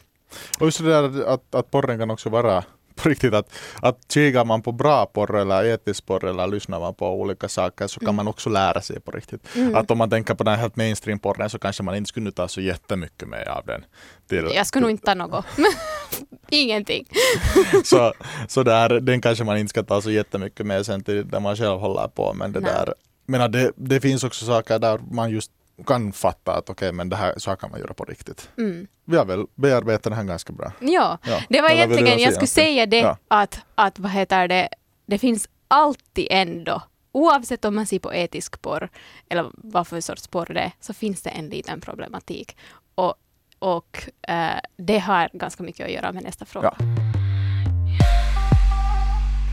Och 0.59 0.65
just 0.65 0.83
det 0.83 0.89
där 0.89 1.27
att, 1.27 1.55
att 1.55 1.71
porren 1.71 2.00
kan 2.00 2.12
också 2.12 2.29
vara 2.29 2.63
på 2.98 3.10
riktigt 3.10 3.34
att, 3.34 3.50
att 3.82 3.98
kikar 4.13 4.46
man 4.46 4.62
på 4.62 4.72
bra 4.72 5.06
porr 5.06 5.38
eller 5.39 5.63
etisk 5.63 6.06
porr 6.06 6.25
eller 6.25 6.48
lyssnar 6.48 6.80
man 6.80 6.94
på 6.96 7.10
olika 7.22 7.50
saker 7.50 7.88
så 7.88 8.00
kan 8.00 8.08
Mm. 8.08 8.16
man 8.16 8.27
också 8.27 8.50
lära 8.50 8.82
sig 8.82 9.00
på 9.00 9.12
riktigt. 9.12 9.56
Mm. 9.56 9.75
Att 9.75 9.92
om 9.92 9.98
man 9.98 10.10
tänker 10.10 10.34
på 10.36 10.44
den 10.44 10.54
här 10.54 10.62
helt 10.62 10.75
mainstream 10.75 11.20
porren 11.20 11.50
så 11.50 11.60
kanske 11.60 11.84
man 11.84 11.96
inte 11.96 12.08
skulle 12.08 12.32
ta 12.32 12.48
så 12.48 12.62
jättemycket 12.62 13.27
med 13.27 13.48
av 13.48 13.66
den. 13.66 13.86
Till, 14.30 14.51
Jag 14.56 14.68
skulle 14.68 14.82
nog 14.82 14.92
inte 14.92 15.06
ta 15.06 15.13
något. 15.13 15.46
Ingenting. 16.50 17.06
så, 17.84 18.13
så 18.48 18.63
där, 18.63 18.89
den 19.00 19.22
kanske 19.22 19.44
man 19.44 19.58
inte 19.58 19.70
ska 19.70 19.84
ta 19.84 20.01
så 20.01 20.12
jättemycket 20.12 20.66
med 20.66 20.86
sen 20.86 21.04
till 21.04 21.27
där 21.30 21.39
man 21.39 21.56
själv 21.56 21.80
håller 21.80 22.08
på. 22.08 22.34
Men 22.34 22.51
det, 22.51 22.60
Nej. 22.60 22.72
där, 22.74 22.94
men 23.25 23.51
det, 23.51 23.72
det 23.75 24.01
finns 24.01 24.24
också 24.24 24.46
saker 24.46 24.80
där 24.80 25.00
man 25.12 25.30
just 25.32 25.51
kan 25.86 26.13
fatta 26.13 26.53
att 26.53 26.69
okej, 26.69 26.91
men 26.91 27.10
det 27.10 27.15
här 27.15 27.34
så 27.38 27.50
här 27.51 27.57
kan 27.57 27.72
man 27.72 27.79
göra 27.79 27.93
på 27.93 28.03
riktigt. 28.03 28.50
Mm. 28.57 28.88
Vi 29.05 29.17
har 29.17 29.25
väl 29.25 29.46
bearbetat 29.55 30.03
den 30.03 30.13
här 30.13 30.24
ganska 30.24 30.53
bra. 30.53 30.72
Ja, 30.79 31.17
Ja. 31.24 31.39
det 31.50 31.62
var 31.62 31.69
Eller 31.69 31.84
egentligen, 31.84 32.19
jag 32.19 32.34
skulle 32.34 32.48
säga 32.48 32.86
det 32.86 33.00
Ja. 33.00 33.17
att, 33.27 33.60
att 33.75 34.00
vad 34.00 34.12
heter 34.12 34.48
det, 34.48 34.69
det 35.05 35.17
finns 35.17 35.50
alltid 35.67 36.27
ändå, 36.29 36.81
oavsett 37.12 37.65
om 37.65 37.75
man 37.75 37.86
ser 37.86 38.00
på 38.00 38.13
etisk 38.13 38.62
porr 38.62 38.89
eller 39.29 39.51
vad 39.53 39.88
för 39.88 40.01
sorts 40.01 40.27
porr 40.27 40.53
det 40.53 40.60
är, 40.60 40.72
så 40.79 40.93
finns 40.93 41.22
det 41.22 41.29
en 41.29 41.48
liten 41.50 41.81
problematik. 41.81 42.57
Och, 42.96 43.13
och 43.60 44.10
eh, 44.27 44.60
det 44.77 45.00
har 45.00 45.29
ganska 45.34 45.63
mycket 45.63 45.86
att 45.86 45.91
göra 45.91 46.12
med 46.12 46.24
nästa 46.24 46.46
fråga. 46.46 46.74
Ja. 46.79 46.86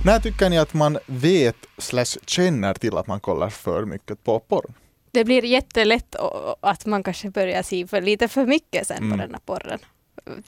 När 0.05 0.21
tycker 0.21 0.51
ni 0.51 0.59
att 0.59 0.75
man 0.75 0.99
vet 1.07 1.57
slash 1.79 2.05
känner 2.27 2.75
till 2.75 2.97
att 2.97 3.07
man 3.07 3.21
kollar 3.21 3.49
för 3.51 3.85
mycket 3.85 4.25
på 4.25 4.41
porr? 4.41 4.65
Det 5.15 5.25
blir 5.25 5.45
jättelätt 5.45 6.17
att 6.61 6.87
man 6.87 7.03
kanske 7.03 7.31
börjar 7.31 7.63
se 7.63 7.87
för 7.87 8.01
lite 8.01 8.29
för 8.29 8.47
mycket 8.47 8.87
sen 8.87 8.97
Mm. 8.97 9.11
på 9.11 9.17
den 9.17 9.31
här 9.35 9.41
porren. 9.47 9.79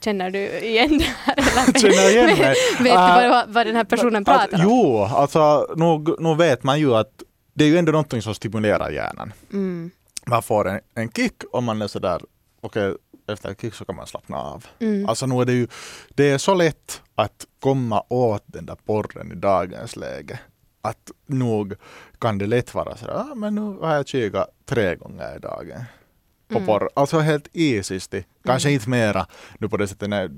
Känner 0.00 0.30
du 0.30 0.38
igen 0.58 0.98
det 0.98 1.04
här? 1.04 1.34
Eller? 1.36 1.78
Känner 1.80 2.10
igen 2.10 2.26
mig? 2.38 2.54
Vet 2.78 2.84
du 2.84 2.90
Ah, 2.90 3.28
vad, 3.28 3.48
vad 3.48 3.66
den 3.66 3.76
här 3.76 3.84
personen 3.84 4.24
pratar 4.24 4.44
att, 4.44 4.52
om? 4.54 4.60
Jo, 4.62 5.02
alltså 5.02 5.66
nog, 5.76 6.20
nog 6.22 6.36
vet 6.38 6.62
man 6.62 6.78
ju 6.80 6.94
att 6.94 7.22
det 7.54 7.64
är 7.64 7.68
ju 7.68 7.78
ändå 7.78 7.92
någonting 7.92 8.22
som 8.22 8.34
stimulerar 8.34 8.90
hjärnan. 8.90 9.32
Mm. 9.52 9.90
Man 10.26 10.42
får 10.42 10.68
en, 10.68 10.80
en 10.94 11.10
kick 11.12 11.34
om 11.52 11.64
man 11.64 11.82
är 11.82 11.86
sådär, 11.88 12.20
okej, 12.60 12.94
efter 13.28 13.48
en 13.48 13.54
kick 13.56 13.74
så 13.74 13.84
kan 13.84 13.96
man 13.96 14.06
slappna 14.06 14.36
av. 14.36 14.66
Mm. 14.80 15.08
Alltså 15.08 15.26
nu 15.26 15.40
är 15.40 15.44
det 15.44 15.52
ju, 15.52 15.68
det 16.14 16.30
är 16.30 16.38
så 16.38 16.54
lätt 16.54 17.02
att 17.14 17.46
komma 17.60 18.02
åt 18.08 18.44
den 18.46 18.66
där 18.66 18.76
porren 18.86 19.32
i 19.32 19.34
dagens 19.34 19.96
läge. 19.96 20.38
Att 20.86 21.10
nog 21.26 21.74
kan 22.18 22.38
det 22.38 22.46
lätt 22.46 22.74
vara 22.74 22.96
sådär, 22.96 23.14
ah, 23.30 23.34
men 23.34 23.54
nu 23.54 23.60
har 23.80 23.94
jag 23.94 24.08
kikat 24.08 24.48
tre 24.64 24.94
gånger 24.96 25.36
i 25.36 25.38
dagen 25.38 25.84
på 26.48 26.54
Mm. 26.58 26.66
porr. 26.66 26.90
Alltså 26.94 27.18
helt 27.18 27.48
easy. 27.52 28.00
Kanske 28.44 28.70
inte 28.70 28.88
mera 28.90 29.26
nu 29.58 29.68
på 29.68 29.76
det 29.76 29.88
sättet 29.88 30.08
när, 30.10 30.30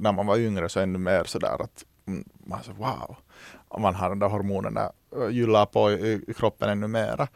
när 0.00 0.12
man 0.12 0.26
var 0.26 0.36
yngre 0.38 0.68
så 0.68 0.80
ännu 0.80 0.98
mer 0.98 1.24
sådär 1.24 1.62
att 1.62 1.84
mm, 2.06 2.24
man 2.46 2.62
så 2.62 2.72
wow. 2.72 3.16
Man 3.80 3.94
har 3.94 4.08
de 4.08 4.18
där 4.18 4.28
hormonerna 4.28 4.90
äh, 5.16 5.28
gyllar 5.28 5.66
på 5.66 5.90
i, 5.92 6.24
i 6.28 6.34
kroppen 6.34 6.68
ännu 6.68 6.86
mera. 6.88 7.28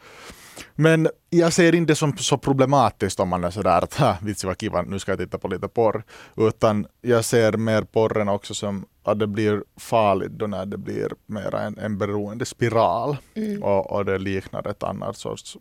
Men 0.75 1.09
jag 1.31 1.53
ser 1.53 1.75
inte 1.75 1.91
det 1.93 1.97
som 1.97 2.17
så 2.17 2.39
problematiskt 2.39 3.21
om 3.21 3.29
man 3.29 3.45
är 3.45 3.51
sådär 3.51 3.83
att 3.85 3.95
"Ha, 3.95 4.17
vitsi 4.23 4.47
vad 4.47 4.61
kiva, 4.61 4.83
nu 4.83 4.99
ska 4.99 5.13
jag 5.13 5.19
titta 5.19 5.39
på 5.39 5.49
lite 5.49 5.69
porr. 5.69 6.03
Utan 6.37 6.87
jag 7.01 7.25
ser 7.25 7.53
mer 7.57 7.83
porren 7.83 8.29
också 8.29 8.55
som 8.55 8.87
att 9.11 9.19
det 9.19 9.27
blir 9.27 9.65
farligt 9.77 10.31
då 10.33 10.47
när 10.47 10.67
det 10.67 10.79
blir 10.79 11.13
mera 11.27 11.61
en, 11.61 11.79
en 11.79 11.99
beroende 11.99 12.45
spiral 12.45 13.17
Mm. 13.35 13.63
och, 13.63 13.91
och 13.91 14.05
det 14.05 14.19
liknar 14.19 14.69
ett 14.69 14.83
annat 14.83 15.17
sorts 15.17 15.57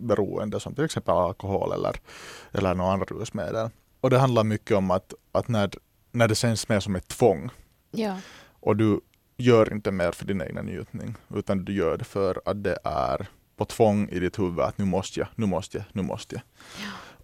beroende 0.00 0.60
som 0.60 0.74
till 0.74 0.84
exempel 0.84 1.14
alkohol 1.14 1.72
eller, 1.72 1.96
eller 2.52 2.74
något 2.74 2.92
annat 2.94 3.10
rusmedel. 3.10 3.70
Och 4.00 4.10
det 4.10 4.18
handlar 4.18 4.44
mycket 4.44 4.76
om 4.76 4.90
att, 4.90 5.14
att 5.32 5.48
när, 5.48 5.70
när 6.12 6.28
det 6.28 6.34
känns 6.34 6.68
mer 6.68 6.80
som 6.80 6.96
ett 6.96 7.08
tvång 7.08 7.50
Ja. 7.90 8.16
och 8.60 8.76
du 8.76 9.00
gör 9.36 9.72
inte 9.72 9.90
mer 9.90 10.12
för 10.12 10.24
din 10.24 10.40
egen 10.40 10.66
njutning 10.66 11.14
utan 11.34 11.64
du 11.64 11.72
gör 11.74 11.96
det 11.96 12.04
för 12.04 12.40
att 12.44 12.64
det 12.64 12.78
är 12.84 13.26
på 13.56 13.64
tvång 13.64 14.08
i 14.08 14.18
ditt 14.18 14.38
huvud 14.38 14.60
att 14.60 14.78
nu 14.78 14.84
måste 14.84 15.20
jag, 15.20 15.28
nu 15.34 15.46
måste 15.46 15.76
jag, 15.78 15.86
nu 15.92 16.02
måste 16.02 16.34
jag. 16.34 16.42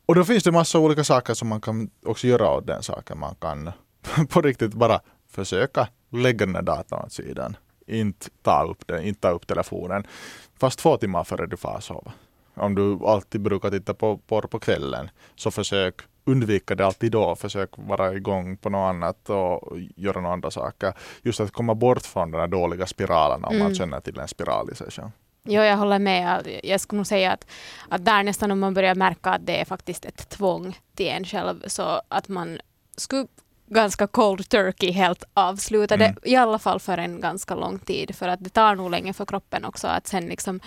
Och 0.07 0.15
då 0.15 0.25
finns 0.25 0.45
det 0.45 0.53
massa 0.53 0.79
olika 0.79 1.05
saker 1.05 1.35
som 1.35 1.49
man 1.49 1.61
kan 1.61 1.91
också 2.07 2.27
göra 2.27 2.51
åt 2.51 2.67
den 2.67 2.83
saken. 2.83 3.19
Man 3.19 3.35
kan 3.35 3.71
på 4.29 4.41
riktigt 4.43 4.75
bara 4.75 5.01
försöka 5.39 5.89
lägga 6.11 6.47
den 6.47 6.55
här 6.55 6.63
datorn 6.63 7.05
åt 7.05 7.13
sidan. 7.13 7.57
Inte 7.87 8.31
ta 8.43 8.65
upp 8.65 8.87
den, 8.87 9.03
inte 9.03 9.21
ta 9.21 9.31
upp 9.31 9.47
telefonen. 9.47 10.07
Fast 10.61 10.79
två 10.79 10.97
timmar 10.97 11.25
före 11.25 11.47
du 11.47 11.57
får 11.57 11.81
sova. 11.81 12.13
Om 12.55 12.75
du 12.75 12.99
alltid 13.07 13.41
brukar 13.41 13.71
titta 13.71 13.95
på 13.95 14.19
porr 14.19 14.43
på 14.43 14.59
kvällen 14.61 15.11
så 15.37 15.51
försök 15.51 15.95
undvika 16.25 16.75
det 16.75 16.87
alltid 16.87 17.13
då. 17.13 17.37
Försök 17.37 17.71
vara 17.77 18.15
igång 18.15 18.57
på 18.57 18.71
något 18.71 18.89
annat 18.89 19.31
och 19.31 19.79
göra 19.97 20.21
några 20.21 20.33
andra 20.33 20.51
saker. 20.51 20.93
Just 21.23 21.41
att 21.41 21.51
komma 21.53 21.75
bort 21.75 22.03
från 22.07 22.31
den 22.31 22.41
här 22.41 22.49
dåliga 22.49 22.87
spiralen 22.87 23.45
om 23.45 23.59
man 23.59 23.67
Mm. 23.67 23.75
känner 23.75 24.01
till 24.01 24.19
en 24.19 24.29
spiral 24.29 24.71
i 24.73 24.75
sig 24.75 24.91
själv. 24.91 25.11
Jo, 25.45 25.63
jag 25.63 25.77
håller 25.77 25.99
med. 25.99 26.61
Jag 26.63 26.81
skulle 26.81 26.97
nog 26.97 27.07
säga 27.07 27.33
att, 27.33 27.47
att 27.89 28.05
där 28.05 28.23
nästan 28.23 28.51
om 28.51 28.59
man 28.59 28.75
börjar 28.75 28.95
märka 28.95 29.31
att 29.31 29.47
det 29.47 29.61
är 29.61 29.65
faktiskt 29.65 30.05
ett 30.05 30.29
tvång 30.29 30.79
till 30.95 31.09
en 31.09 31.25
själv 31.25 31.63
så 31.67 32.03
att 32.09 32.29
man 32.29 32.59
skulle 32.97 33.27
ganska 33.71 34.07
cold 34.07 34.49
turkey 34.49 34.91
helt 34.91 35.25
avsluta 35.35 35.97
det, 35.97 36.05
Mm. 36.05 36.19
i 36.25 36.37
alla 36.37 36.59
fall 36.59 36.81
för 36.81 36.99
en 36.99 37.21
ganska 37.21 37.55
lång 37.55 37.79
tid. 37.79 38.17
För 38.17 38.29
att 38.29 38.45
det 38.45 38.51
tar 38.51 38.75
nog 38.75 38.91
länge 38.91 39.13
för 39.13 39.27
kroppen 39.27 39.65
också 39.65 39.87
att 39.87 40.07
sen 40.07 40.27
liksom 40.27 40.61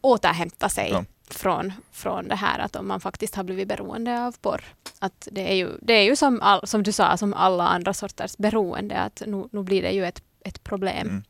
återhämta 0.00 0.68
sig 0.68 0.90
Ja. 0.90 1.04
från, 1.30 1.72
från 1.92 2.28
det 2.28 2.34
här 2.34 2.58
att 2.58 2.76
om 2.76 2.88
man 2.88 3.00
faktiskt 3.00 3.34
har 3.34 3.44
blivit 3.44 3.68
beroende 3.68 4.26
av 4.26 4.36
porr. 4.40 4.64
Att 4.98 5.28
det 5.32 5.50
är 5.50 5.54
ju, 5.54 5.70
det 5.82 5.92
är 5.92 6.02
ju 6.02 6.16
som, 6.16 6.40
all, 6.42 6.66
som 6.66 6.82
du 6.82 6.92
sa, 6.92 7.16
som 7.16 7.34
alla 7.34 7.68
andra 7.68 7.94
sorters 7.94 8.36
beroende, 8.36 8.98
att 9.00 9.22
nu, 9.26 9.48
nu 9.52 9.62
blir 9.62 9.82
det 9.82 9.90
ju 9.90 10.04
ett, 10.06 10.22
ett 10.44 10.64
problem. 10.64 11.08
Mm. 11.08 11.22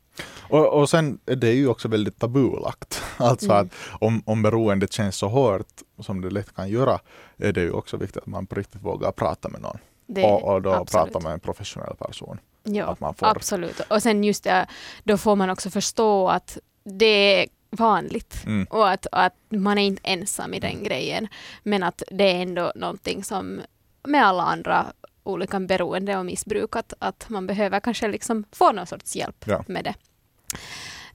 Och, 0.49 0.67
och 0.81 0.91
sen 0.91 1.19
är 1.27 1.37
det 1.37 1.53
ju 1.53 1.69
också 1.69 1.89
väldigt 1.89 2.19
tabulagt. 2.19 3.03
Alltså 3.17 3.47
Mm. 3.51 3.57
att 3.67 3.73
om, 4.01 4.23
om 4.27 4.43
beroendet 4.43 4.93
känns 4.93 5.17
så 5.17 5.29
hårt 5.29 5.67
som 6.01 6.21
det 6.21 6.31
lätt 6.31 6.55
kan 6.55 6.69
göra 6.69 6.99
är 7.39 7.53
det 7.53 7.61
ju 7.61 7.71
också 7.71 7.97
viktigt 7.97 8.17
att 8.23 8.27
man 8.27 8.47
på 8.47 8.55
riktigt 8.55 8.83
vågar 8.83 9.13
prata 9.13 9.49
med 9.49 9.61
någon. 9.61 9.79
Det, 10.07 10.25
och, 10.25 10.43
och 10.55 10.63
då 10.63 10.73
absolut. 10.73 11.13
prata 11.13 11.21
med 11.25 11.33
en 11.33 11.41
professionell 11.41 11.97
person. 11.97 12.41
Ja, 12.63 12.87
att 12.87 13.01
man 13.01 13.15
får- 13.15 13.27
absolut. 13.27 13.81
Och 13.81 14.03
sen 14.03 14.25
just 14.25 14.45
det, 14.45 14.67
då 15.05 15.17
får 15.19 15.37
man 15.37 15.51
också 15.51 15.71
förstå 15.71 16.29
att 16.29 16.59
det 16.85 17.41
är 17.43 17.47
vanligt 17.71 18.43
Mm. 18.47 18.67
och 18.71 18.91
att, 18.91 19.07
att 19.13 19.35
man 19.49 19.79
är 19.79 19.83
inte 19.87 20.03
ensam 20.05 20.55
i 20.55 20.61
den 20.61 20.83
grejen. 20.83 21.29
Men 21.63 21.83
att 21.83 22.03
det 22.11 22.25
är 22.25 22.43
ändå 22.43 22.73
någonting 22.75 23.25
som 23.25 23.61
med 24.03 24.27
alla 24.27 24.43
andra 24.43 24.87
olika 25.23 25.61
beroende 25.61 26.17
och 26.19 26.27
missbruk 26.27 26.77
att, 26.77 26.93
att 26.99 27.29
man 27.29 27.47
behöver 27.47 27.81
kanske 27.81 28.09
liksom 28.09 28.45
få 28.53 28.73
någon 28.73 28.87
sorts 28.87 29.17
hjälp 29.17 29.45
Ja. 29.47 29.65
med 29.67 29.85
det. 29.85 29.95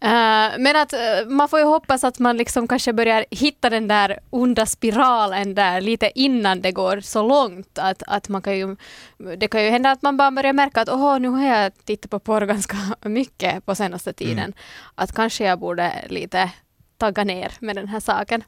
Eh, 0.02 0.60
men 0.60 0.76
att 0.76 0.94
eh, 0.94 1.28
man 1.28 1.50
får 1.50 1.60
ju 1.60 1.66
hoppas 1.66 2.04
att 2.04 2.20
man 2.20 2.38
liksom 2.38 2.68
kanske 2.68 2.94
börjar 2.94 3.26
hitta 3.32 3.70
den 3.70 3.88
där 3.88 4.20
onda 4.30 4.66
spiralen 4.66 5.56
där 5.56 5.82
lite 5.82 6.12
innan 6.16 6.62
det 6.62 6.72
går 6.72 7.02
så 7.02 7.28
långt 7.28 7.80
att, 7.80 8.04
att 8.08 8.30
man 8.30 8.42
kan 8.42 8.58
ju, 8.58 8.76
det 9.38 9.48
kan 9.48 9.64
ju 9.64 9.70
hända 9.70 9.92
att 9.92 10.02
man 10.02 10.18
bara 10.18 10.32
börjar 10.32 10.54
märka 10.54 10.82
att 10.82 10.90
åh, 10.90 11.20
nu 11.20 11.28
har 11.28 11.46
jag 11.46 11.86
tittat 11.86 12.12
på 12.12 12.20
porr 12.20 12.42
ganska 12.46 12.78
mycket 13.02 13.66
på 13.66 13.76
senaste 13.76 14.14
tiden. 14.14 14.40
Mm. 14.40 14.54
Att 14.96 15.14
kanske 15.14 15.44
jag 15.44 15.60
borde 15.60 15.94
lite 16.10 16.52
tagga 16.98 17.24
ner 17.24 17.52
med 17.60 17.76
den 17.76 17.88
här 17.88 18.00
saken. 18.00 18.44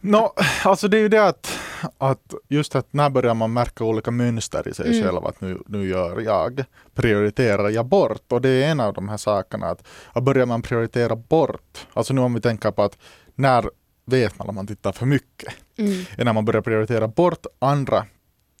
No, 0.00 0.32
alltså 0.64 0.88
det 0.88 0.96
är 0.96 1.00
ju 1.00 1.08
det 1.08 1.26
att, 1.28 1.58
att 1.98 2.34
just 2.48 2.74
att 2.76 2.92
när 2.92 3.10
börjar 3.10 3.34
man 3.34 3.52
märka 3.52 3.84
olika 3.84 4.10
mönster 4.10 4.68
i 4.68 4.74
sig 4.74 4.86
Mm. 4.86 5.02
själv 5.02 5.26
att 5.26 5.40
nu, 5.40 5.62
nu 5.66 5.88
gör 5.88 6.20
jag, 6.20 6.64
prioriterar 6.94 7.68
jag 7.70 7.86
bort 7.86 8.32
och 8.32 8.40
det 8.40 8.48
är 8.48 8.70
en 8.70 8.80
av 8.80 8.94
de 8.94 9.08
här 9.08 9.16
sakerna 9.16 9.66
att, 9.66 9.86
att 10.12 10.22
börjar 10.22 10.46
man 10.46 10.62
prioritera 10.62 11.16
bort, 11.16 11.86
alltså 11.92 12.14
nu 12.14 12.20
om 12.20 12.34
vi 12.34 12.40
tänker 12.40 12.70
på 12.70 12.82
att 12.82 12.98
när 13.34 13.64
vet 14.06 14.38
man 14.38 14.48
om 14.48 14.54
man 14.54 14.66
tittar 14.66 14.92
för 14.92 15.06
mycket, 15.06 15.54
Mm. 15.78 16.04
är 16.18 16.24
när 16.24 16.32
man 16.32 16.44
börjar 16.44 16.62
prioritera 16.62 17.08
bort 17.08 17.46
andra 17.58 18.06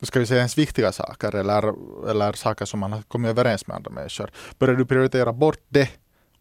ska 0.02 0.20
vi 0.20 0.26
säga 0.26 0.38
ens 0.38 0.58
viktiga 0.58 0.92
saker 0.92 1.34
eller, 1.34 1.74
eller 2.10 2.32
saker 2.32 2.64
som 2.64 2.80
man 2.80 2.92
har 2.92 3.02
kommit 3.02 3.28
överens 3.30 3.66
med 3.66 3.76
andra 3.76 3.90
människor. 3.90 4.30
Börjar 4.58 4.74
du 4.76 4.84
prioritera 4.86 5.32
bort 5.32 5.58
det 5.68 5.88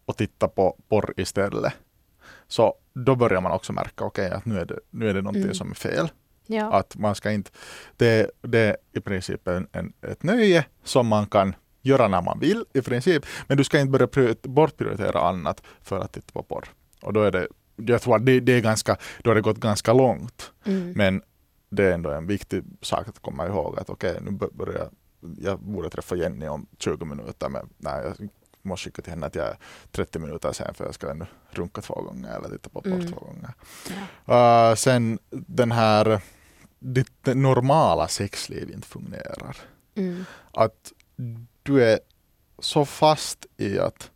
och 0.05 0.17
titta 0.17 0.47
på 0.47 0.75
porr 0.89 1.13
istället, 1.17 1.73
så 2.49 2.73
då 2.93 3.15
börjar 3.15 3.41
man 3.41 3.51
också 3.51 3.73
märka 3.73 4.03
okej 4.03 4.31
att 4.31 4.45
nu 4.45 4.59
är 4.59 4.65
det, 4.65 4.79
nu 4.89 5.09
är 5.09 5.13
det 5.13 5.21
någonting 5.21 5.43
Mm. 5.43 5.55
som 5.55 5.71
är 5.71 5.75
fel. 5.75 6.09
Ja. 6.47 6.71
Att 6.73 6.95
man 6.97 7.15
ska 7.15 7.31
inte, 7.31 7.51
det, 7.97 8.31
det 8.41 8.59
är 8.59 8.77
i 8.93 8.99
princip 8.99 9.47
en, 9.47 9.67
en, 9.71 9.93
ett 10.01 10.23
nöje 10.23 10.65
som 10.83 11.07
man 11.07 11.25
kan 11.25 11.55
göra 11.81 12.07
när 12.07 12.21
man 12.21 12.39
vill 12.39 12.65
i 12.73 12.81
princip. 12.81 13.25
Men 13.47 13.57
du 13.57 13.63
ska 13.63 13.79
inte 13.79 13.91
börja 13.91 14.07
prior- 14.07 14.47
bortprioritera 14.47 15.19
annat 15.21 15.63
för 15.81 15.99
att 15.99 16.11
titta 16.13 16.31
på 16.33 16.43
porr. 16.43 16.65
Och 17.01 17.13
då 17.13 17.21
är 17.23 17.31
det, 17.31 17.47
jag 17.75 18.01
tror 18.01 18.15
att 18.15 18.25
det, 18.25 18.39
det 18.39 18.51
är 18.53 18.61
ganska, 18.61 18.97
då 19.23 19.29
har 19.29 19.35
det 19.35 19.41
gått 19.41 19.57
ganska 19.59 19.93
långt. 19.93 20.51
Mm. 20.65 20.91
Men 20.95 21.21
det 21.69 21.83
är 21.83 21.91
ändå 21.93 22.11
en 22.11 22.27
viktig 22.27 22.63
sak 22.81 23.07
att 23.07 23.19
komma 23.19 23.47
ihåg 23.47 23.79
att 23.79 23.89
okej, 23.89 24.17
nu 24.21 24.31
bör- 24.31 24.49
börjar 24.53 24.79
jag, 24.79 24.89
jag 25.41 25.59
borde 25.59 25.89
träffa 25.89 26.15
Jenny 26.15 26.47
om 26.47 26.67
20 26.79 27.05
minuter 27.05 27.49
men 27.49 27.69
nej, 27.77 28.03
jag 28.03 28.29
måste 28.69 28.85
skicka 28.85 29.01
till 29.01 29.11
henne 29.13 29.25
att 29.25 29.35
jag 29.35 29.47
är 29.47 29.57
30 29.91 30.19
minuter 30.19 30.51
sen 30.51 30.73
för 30.73 30.85
jag 30.85 30.93
ska 30.93 31.11
ännu 31.11 31.25
runka 31.51 31.81
två 31.81 32.01
gånger 32.01 32.35
eller 32.37 32.49
titta 32.49 32.69
på 32.69 32.81
porr 32.81 32.91
Mm. 32.91 33.11
två 33.11 33.19
gånger. 33.19 33.53
Ja. 34.25 34.69
Uh, 34.69 34.75
sen 34.75 35.19
den 35.29 35.71
här, 35.71 36.21
ditt 36.79 37.25
normala 37.25 38.07
sexliv 38.07 38.71
inte 38.71 38.87
fungerar. 38.87 39.57
Mm. 39.95 40.25
Att 40.51 40.93
du 41.63 41.83
är 41.83 41.99
så 42.59 42.85
fast 42.85 43.45
i 43.57 43.79
att 43.79 44.11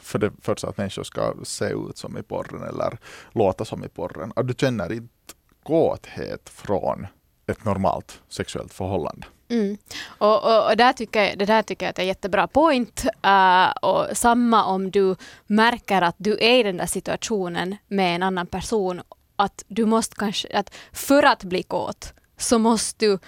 för 0.00 0.18
det 0.18 0.32
första 0.40 0.68
att 0.68 0.76
människor 0.76 1.02
ska 1.02 1.34
se 1.44 1.64
ut 1.64 1.98
som 1.98 2.18
i 2.18 2.22
porren 2.22 2.62
eller 2.62 2.98
låta 3.32 3.64
som 3.64 3.84
i 3.84 3.88
porren. 3.88 4.32
Att 4.36 4.48
du 4.48 4.54
känner 4.58 4.92
inte 4.92 5.34
kåthet 5.62 6.48
från 6.48 7.06
ett 7.48 7.64
normalt 7.64 8.20
sexuellt 8.28 8.74
förhållande. 8.74 9.26
Mm. 9.48 9.76
Och, 10.18 10.44
och, 10.44 10.70
och 10.70 10.76
där 10.76 10.92
tycker 10.92 11.22
jag, 11.24 11.38
det 11.38 11.44
där 11.44 11.62
tycker 11.62 11.86
jag 11.86 11.90
att 11.90 11.98
är 11.98 12.02
jättebra 12.02 12.46
point. 12.46 13.04
Uh, 13.26 13.70
och 13.82 14.16
samma 14.16 14.64
om 14.64 14.90
du 14.90 15.16
märker 15.46 16.02
att 16.02 16.16
du 16.18 16.38
är 16.40 16.60
i 16.60 16.62
den 16.62 16.76
där 16.76 16.86
situationen 16.86 17.76
med 17.88 18.14
en 18.14 18.22
annan 18.22 18.46
person. 18.46 19.02
Att 19.36 19.64
du 19.68 19.86
måste 19.86 20.16
kanske, 20.16 20.58
att 20.58 20.74
för 20.92 21.22
att 21.22 21.44
bli 21.44 21.62
kåt 21.62 22.12
så 22.36 22.58
måste 22.58 23.06
du 23.06 23.18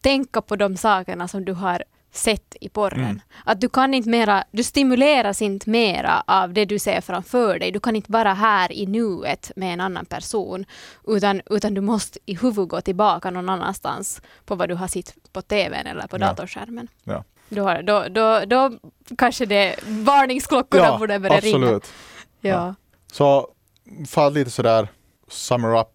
tänka 0.00 0.42
på 0.42 0.56
de 0.56 0.76
sakerna 0.76 1.28
som 1.28 1.44
du 1.44 1.52
har 1.52 1.84
sett 2.12 2.56
i 2.60 2.68
porren. 2.68 3.00
Mm. 3.04 3.20
Att 3.44 3.60
du 3.60 3.68
kan 3.68 3.94
inte 3.94 4.08
mera, 4.08 4.44
du 4.50 4.62
stimuleras 4.62 5.42
inte 5.42 5.70
mera 5.70 6.22
av 6.26 6.52
det 6.52 6.64
du 6.64 6.78
ser 6.78 7.00
framför 7.00 7.58
dig. 7.58 7.70
Du 7.72 7.80
kan 7.80 7.96
inte 7.96 8.12
vara 8.12 8.34
här 8.34 8.72
i 8.72 8.86
nuet 8.86 9.52
med 9.56 9.72
en 9.72 9.80
annan 9.80 10.06
person. 10.06 10.64
Utan, 11.06 11.42
utan 11.50 11.74
du 11.74 11.80
måste 11.80 12.18
i 12.26 12.34
huvudet 12.34 12.68
gå 12.70 12.80
tillbaka 12.80 13.30
någon 13.30 13.48
annanstans 13.48 14.22
på 14.44 14.54
vad 14.54 14.68
du 14.68 14.74
har 14.74 14.88
sett 14.88 15.14
på 15.32 15.42
TVn 15.42 15.86
eller 15.86 16.06
på 16.06 16.16
Ja. 16.16 16.26
datorskärmen. 16.26 16.88
Ja. 17.04 17.24
Då, 17.48 17.80
då, 17.82 18.04
då, 18.08 18.40
då 18.46 18.72
kanske 19.18 19.46
det 19.46 19.76
varningsklockorna 19.86 20.98
borde 20.98 21.18
börja 21.18 21.40
ringa. 21.40 21.56
absolut. 21.56 21.92
Ja. 22.40 22.74
Så 23.12 23.48
för 24.08 24.26
att 24.26 24.32
lite 24.32 24.50
sådär 24.50 24.88
summer 25.28 25.80
up. 25.80 25.86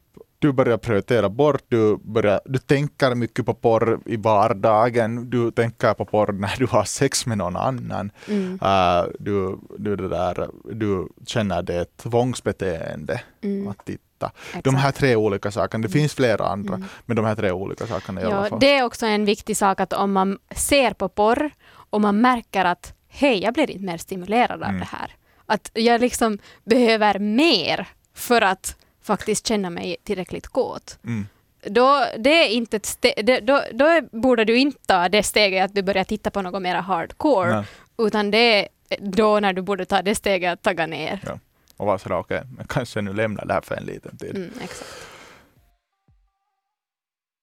Du 0.44 0.52
börjar 0.52 0.78
prioritera 0.78 1.30
bort, 1.30 1.64
du, 1.68 1.98
börjar, 1.98 2.42
du 2.46 2.60
tänker 2.60 3.16
mycket 3.16 3.46
på 3.46 3.54
porr 3.54 4.00
i 4.06 4.16
vardagen, 4.18 5.30
du 5.30 5.52
tänker 5.52 5.94
på 5.94 6.06
porr 6.06 6.32
när 6.32 6.56
du 6.58 6.66
har 6.66 6.84
sex 6.84 7.26
med 7.26 7.38
någon 7.38 7.56
annan. 7.56 8.12
Mm, 8.28 8.54
Uh, 8.64 9.12
du, 9.20 9.58
du, 9.78 9.96
det 9.96 10.10
där, 10.10 10.50
du 10.74 11.08
känner 11.26 11.62
det 11.62 11.76
ett 11.82 11.98
tvångsbeteende 11.98 13.22
mm, 13.44 13.68
att 13.68 13.86
titta. 13.86 14.32
exakt. 14.48 14.64
De 14.64 14.76
här 14.76 14.92
tre 14.92 15.16
olika 15.16 15.52
sakerna, 15.52 15.82
det 15.82 15.90
finns 15.90 16.14
flera 16.14 16.46
andra, 16.46 16.76
Mm. 16.76 16.88
men 17.06 17.16
de 17.16 17.26
här 17.26 17.36
tre 17.36 17.52
olika 17.52 17.88
sakerna 17.88 18.22
i 18.22 18.24
alla 18.24 18.36
Ja, 18.44 18.50
fall. 18.50 18.60
det 18.60 18.78
är 18.78 18.84
också 18.84 19.06
en 19.06 19.26
viktig 19.26 19.58
sak 19.58 19.80
att 19.80 19.94
om 19.94 20.12
man 20.12 20.38
ser 20.56 20.92
på 20.94 21.10
porr 21.10 21.50
och 21.90 22.02
man 22.02 22.22
märker 22.22 22.66
att 22.66 22.94
hej, 23.08 23.44
jag 23.44 23.54
blir 23.54 23.72
inte 23.72 23.86
mer 23.86 23.98
stimulerad 23.98 24.64
av 24.64 24.70
Mm. 24.70 24.80
det 24.80 24.88
här. 24.92 25.12
Att 25.46 25.72
jag 25.74 26.02
liksom 26.02 26.38
behöver 26.64 27.20
mer 27.20 27.88
för 28.16 28.42
att 28.42 28.76
faktiskt 29.04 29.48
känna 29.48 29.70
mig 29.70 29.98
tillräckligt 30.04 30.48
kåt. 30.48 31.00
Mm. 31.04 31.28
Då, 31.66 32.06
det 32.18 32.30
är 32.30 32.50
inte 32.50 32.80
det, 33.24 33.40
då, 33.40 33.64
då 33.74 33.86
är, 33.86 34.18
borde 34.18 34.46
du 34.46 34.58
inte 34.58 34.80
ta 34.86 35.10
det 35.10 35.24
steget 35.24 35.66
att 35.66 35.76
du 35.76 35.82
börjar 35.82 36.04
titta 36.04 36.32
på 36.32 36.42
något 36.42 36.62
mer 36.62 36.76
hardcore, 36.76 37.56
Nej. 37.56 37.66
utan 37.98 38.32
det 38.32 38.38
är 38.38 38.68
då 39.00 39.40
när 39.40 39.54
du 39.54 39.62
borde 39.62 39.86
ta 39.86 40.02
det 40.02 40.16
steget 40.16 40.54
att 40.54 40.62
tagga 40.62 40.88
ner. 40.88 41.40
Och 41.78 41.86
vara 41.86 41.98
sådär, 41.98 42.18
okej, 42.18 42.42
men 42.58 42.68
kanske 42.68 43.02
nu 43.02 43.14
lämnar 43.14 43.46
det 43.46 43.54
här 43.54 43.62
för 43.62 43.76
en 43.76 43.84
liten 43.84 44.18
tid. 44.18 44.36
Mm. 44.36 44.52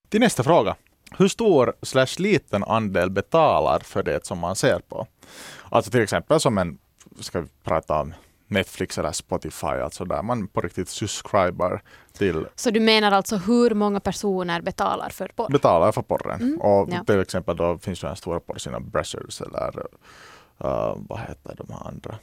Till 0.08 0.20
nästa 0.20 0.42
fråga. 0.42 0.76
Hur 1.18 1.28
stor 1.28 1.74
slash 1.82 2.18
liten 2.18 2.64
andel 2.64 3.11
betalar 3.11 3.80
för 3.80 4.02
det 4.02 4.26
som 4.26 4.38
man 4.38 4.56
ser 4.56 4.78
på? 4.78 5.06
Alltså 5.68 5.90
till 5.90 6.00
exempel 6.00 6.40
som 6.40 6.58
en, 6.58 6.78
ska 7.20 7.40
vi 7.40 7.48
prata 7.64 8.00
om 8.00 8.14
Netflix 8.50 8.98
eller 8.98 9.12
Spotify, 9.12 9.66
alltså 9.66 10.04
där 10.04 10.22
man 10.22 10.48
på 10.48 10.60
riktigt 10.60 10.88
subscriber 10.88 11.82
till, 12.12 12.46
Så 12.54 12.70
du 12.70 12.80
menar 12.80 13.12
alltså 13.12 13.36
hur 13.36 13.70
många 13.74 14.00
personer 14.00 14.60
betalar 14.60 15.08
för 15.08 15.28
porr? 15.36 15.48
betalar 15.52 15.92
för 15.92 16.02
porren. 16.02 16.40
Mm, 16.40 16.60
Och 16.60 16.88
ja. 16.92 17.04
till 17.04 17.20
exempel 17.20 17.56
då 17.56 17.78
finns 17.78 18.00
det 18.00 18.06
den 18.06 18.16
stora 18.16 18.40
porrsina 18.40 18.80
Brazzers 18.80 19.40
eller 19.40 19.78
uh, 20.64 20.96
vad 21.08 21.18
heter 21.20 21.54
de 21.56 21.72
här 21.72 21.86
andra? 21.88 22.14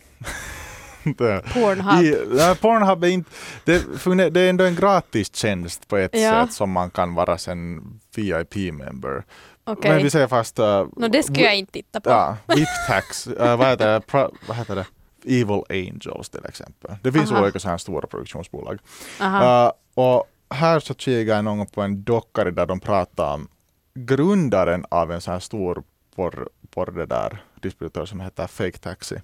Pornhub? 1.54 2.04
I, 2.04 2.18
nej, 2.36 2.56
Pornhub 2.56 3.04
är 3.04 3.08
inte, 3.08 3.30
det, 3.63 4.30
det 4.30 4.40
är 4.42 4.50
ändå 4.50 4.63
en 4.63 4.76
gratis 4.76 5.36
tjänst 5.36 5.88
på 5.88 5.98
ett 5.98 6.16
Ja. 6.16 6.46
sätt 6.46 6.54
som 6.54 6.72
man 6.72 6.90
kan 6.90 7.13
vara 7.16 7.38
sen 7.38 7.82
VIP-member. 8.16 9.24
Okej. 9.63 9.92
Men 9.92 10.04
vi 10.04 10.10
säger 10.10 10.28
fast... 10.28 10.60
Uh, 10.60 10.86
Nå, 10.96 11.08
det 11.08 11.24
skulle 11.24 11.42
jag 11.44 11.56
inte 11.58 11.72
titta 11.72 12.02
på. 12.02 12.10
Ja, 12.10 12.38
VIP-tax, 12.48 13.28
uh, 13.28 13.56
vad, 13.58 13.68
heter 13.68 13.94
det? 13.94 14.02
Pro, 14.02 14.36
vad 14.48 14.58
heter 14.58 14.76
det? 14.76 14.86
Evil 15.28 15.63
Angels 15.70 16.30
till 16.30 16.46
exempel. 16.46 16.96
Det 17.04 17.12
finns 17.12 17.32
Aha. 17.32 17.42
olika 17.44 17.60
så 17.60 17.70
här 17.70 17.78
stora 17.78 18.08
produktionsbolag. 18.08 18.80
Uh, 19.22 19.72
och 19.94 20.24
här 20.50 20.80
så 20.80 20.94
kikade 20.94 21.36
jag 21.36 21.46
någon 21.46 21.68
på 21.68 21.82
en 21.82 22.04
dockare 22.04 22.52
där 22.52 22.66
de 22.66 22.80
pratar 22.80 23.34
om 23.34 23.48
grundaren 23.94 24.86
av 24.90 25.12
en 25.12 25.22
så 25.22 25.32
här 25.32 25.40
stor 25.40 25.84
porr, 26.16 26.50
porr 26.70 26.92
det 26.92 27.06
där 27.06 27.44
distributör 27.62 28.06
som 28.06 28.20
heter 28.20 28.48
Fake 28.48 28.78
Taxi. 28.78 29.16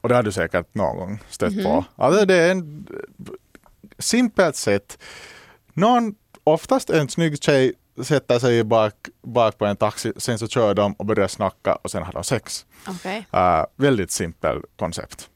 Och 0.00 0.08
det 0.08 0.14
har 0.14 0.22
du 0.22 0.32
säkert 0.32 0.74
någon 0.74 0.96
gång 0.96 1.18
stött 1.28 1.52
Mhm. 1.54 1.64
på. 1.64 1.84
Alltså 1.96 2.24
det 2.26 2.34
är 2.34 2.50
en 2.50 2.86
simpelt 3.98 4.56
sett, 4.56 4.98
någon, 5.72 6.14
oftast 6.44 6.90
en 6.90 7.08
snygg 7.08 7.42
tjej 7.42 7.72
sätter 8.02 8.38
sig 8.38 8.64
bak, 8.64 8.94
bak 9.22 9.58
på 9.58 9.66
en 9.66 9.76
taxi, 9.76 10.12
sen 10.16 10.38
så 10.38 10.48
kör 10.48 10.74
de 10.74 10.92
och 10.92 11.06
börjar 11.06 11.28
snacka 11.28 11.74
och 11.74 11.90
sen 11.90 12.02
har 12.02 12.12
de 12.12 12.24
sex. 12.24 12.66
Okej. 12.88 13.26
Uh, 13.34 13.64
väldigt 13.76 14.10
simpel 14.10 14.62
koncept. 14.76 15.30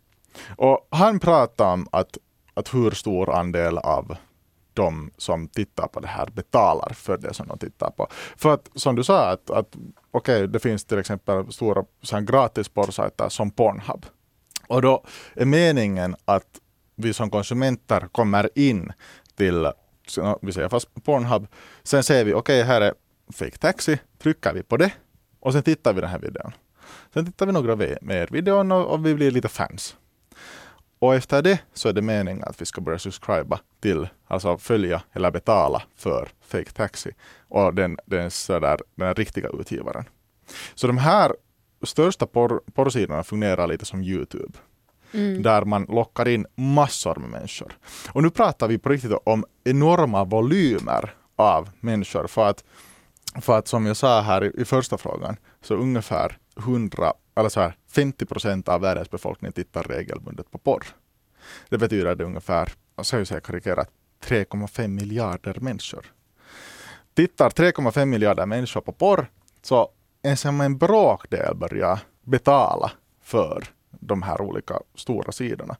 Och 0.56 0.88
han 0.90 1.20
pratar 1.20 1.72
om 1.72 1.88
att, 1.92 2.18
att 2.54 2.74
hur 2.74 2.90
stor 2.90 3.34
andel 3.34 3.78
av 3.78 4.16
de 4.74 5.10
som 5.16 5.48
tittar 5.48 5.86
på 5.86 6.00
det 6.00 6.08
här 6.08 6.26
betalar 6.26 6.92
för 6.94 7.18
det 7.18 7.34
som 7.34 7.48
de 7.48 7.58
tittar 7.58 7.90
på. 7.90 8.08
För 8.36 8.54
att 8.54 8.70
som 8.74 8.96
du 8.96 9.04
sa, 9.04 9.30
att, 9.30 9.50
att 9.50 9.76
okej, 10.10 10.48
det 10.48 10.58
finns 10.58 10.84
till 10.84 10.98
exempel 10.98 11.52
stora 11.52 11.84
så 12.02 12.16
här, 12.16 12.22
gratis 12.22 12.68
porrsajter 12.68 13.28
som 13.28 13.50
Pornhub. 13.50 14.06
Och 14.68 14.82
då 14.82 15.04
är 15.34 15.44
meningen 15.44 16.16
att 16.24 16.60
vi 16.96 17.12
som 17.12 17.30
konsumenter 17.30 18.08
kommer 18.12 18.50
in 18.54 18.92
till, 19.36 19.72
vi 20.42 20.52
säger 20.52 20.68
fast 20.68 21.04
Pornhub, 21.04 21.46
sen 21.82 22.02
ser 22.02 22.24
vi 22.24 22.34
okej, 22.34 22.62
här 22.62 22.80
är 22.80 22.94
Fake 23.32 23.58
Taxi, 23.58 23.98
trycker 24.18 24.52
vi 24.52 24.62
på 24.62 24.76
det 24.76 24.92
och 25.40 25.52
sen 25.52 25.62
tittar 25.62 25.92
vi 25.92 26.00
den 26.00 26.10
här 26.10 26.18
videon. 26.18 26.52
Sen 27.14 27.26
tittar 27.26 27.46
vi 27.46 27.52
några 27.52 27.76
mer 28.00 28.28
videon 28.30 28.72
och, 28.72 28.86
och 28.86 29.06
vi 29.06 29.14
blir 29.14 29.30
lite 29.30 29.48
fans. 29.48 29.96
Och 30.98 31.14
efter 31.14 31.42
det 31.42 31.60
så 31.74 31.88
är 31.88 31.92
det 31.92 32.02
meningen 32.02 32.44
att 32.44 32.60
vi 32.60 32.66
ska 32.66 32.80
börja 32.80 32.98
subscriba 32.98 33.60
till, 33.80 34.08
alltså 34.26 34.58
följa 34.58 35.02
eller 35.12 35.30
betala 35.30 35.82
för 35.96 36.28
Fake 36.40 36.70
Taxi 36.70 37.10
och 37.48 37.74
den, 37.74 37.98
den, 38.06 38.30
sådär, 38.30 38.78
den 38.94 39.14
riktiga 39.14 39.48
utgivaren. 39.48 40.04
Så 40.74 40.86
de 40.86 40.98
här 40.98 41.32
största 41.82 42.26
porr, 42.26 42.60
porrsidorna 42.74 43.22
fungerar 43.22 43.66
lite 43.66 43.84
som 43.84 44.02
Youtube 44.02 44.58
Mm. 45.12 45.42
där 45.42 45.64
man 45.64 45.84
lockar 45.84 46.28
in 46.28 46.46
massor 46.54 47.14
med 47.14 47.30
människor. 47.30 47.78
Och 48.12 48.22
nu 48.22 48.30
pratar 48.30 48.68
vi 48.68 48.78
på 48.78 48.88
riktigt 48.88 49.12
om 49.24 49.44
enorma 49.64 50.24
volymer 50.24 51.14
av 51.36 51.70
människor 51.80 52.26
för 52.26 52.48
att, 52.48 52.64
för 53.40 53.58
att 53.58 53.68
som 53.68 53.86
jag 53.86 53.96
sa 53.96 54.20
här 54.20 54.44
i, 54.44 54.60
i 54.60 54.64
första 54.64 54.98
frågan, 54.98 55.36
så 55.62 55.74
ungefär 55.74 56.38
100, 56.58 57.12
eller 57.36 57.48
så 57.48 57.60
här, 57.60 57.76
50 57.90 58.26
procent 58.26 58.68
av 58.68 58.80
världens 58.80 59.10
befolkning 59.10 59.52
tittar 59.52 59.82
regelbundet 59.82 60.50
på 60.50 60.58
porr. 60.58 60.86
Det 61.68 61.78
betyder 61.78 62.06
att 62.06 62.18
det 62.18 62.24
är 62.24 62.28
ungefär, 62.28 62.72
jag 62.96 63.06
så 63.06 63.40
karikerat, 63.40 63.90
3,5 64.24 64.88
miljarder 64.88 65.56
människor. 65.60 66.06
Tittar 67.14 67.50
3,5 67.50 68.04
miljarder 68.04 68.46
människor 68.46 68.80
på 68.80 68.92
porr 68.92 69.30
så 69.62 69.90
ens 70.22 70.44
en 70.44 70.78
bråkdel 70.78 71.56
börjar 71.56 71.98
betala 72.22 72.92
för 73.22 73.64
de 74.06 74.22
här 74.22 74.40
olika 74.40 74.80
stora 74.94 75.32
sidorna 75.32 75.76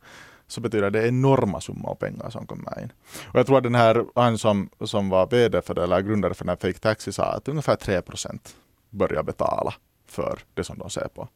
så 0.47 0.61
betyder 0.61 0.91
det 0.91 1.09
enorma 1.09 1.61
summor 1.61 1.95
pengar 1.95 2.31
som 2.31 2.47
kommer 2.47 2.83
in. 2.83 2.93
Och 3.25 3.39
jag 3.39 3.47
tror 3.47 3.57
att 3.57 3.63
den 3.63 3.75
här, 3.75 4.05
han 4.15 4.39
som, 4.39 4.71
som 4.81 5.09
var 5.09 5.27
vd 5.27 5.63
för 5.63 5.75
det, 5.75 5.83
eller 5.83 6.01
grundare 6.01 6.35
för 6.35 6.45
den 6.45 6.49
här 6.49 6.57
Fake 6.57 6.79
Taxi 6.79 7.13
sa 7.13 7.25
att 7.25 7.49
ungefär 7.49 7.77
3 7.77 8.03
procent 8.03 8.57
börjar 8.91 9.23
betala 9.23 9.75
för 10.07 10.39
det 10.55 10.65
som 10.65 10.79
de 10.79 10.91
ser 10.91 11.09
på. 11.09 11.29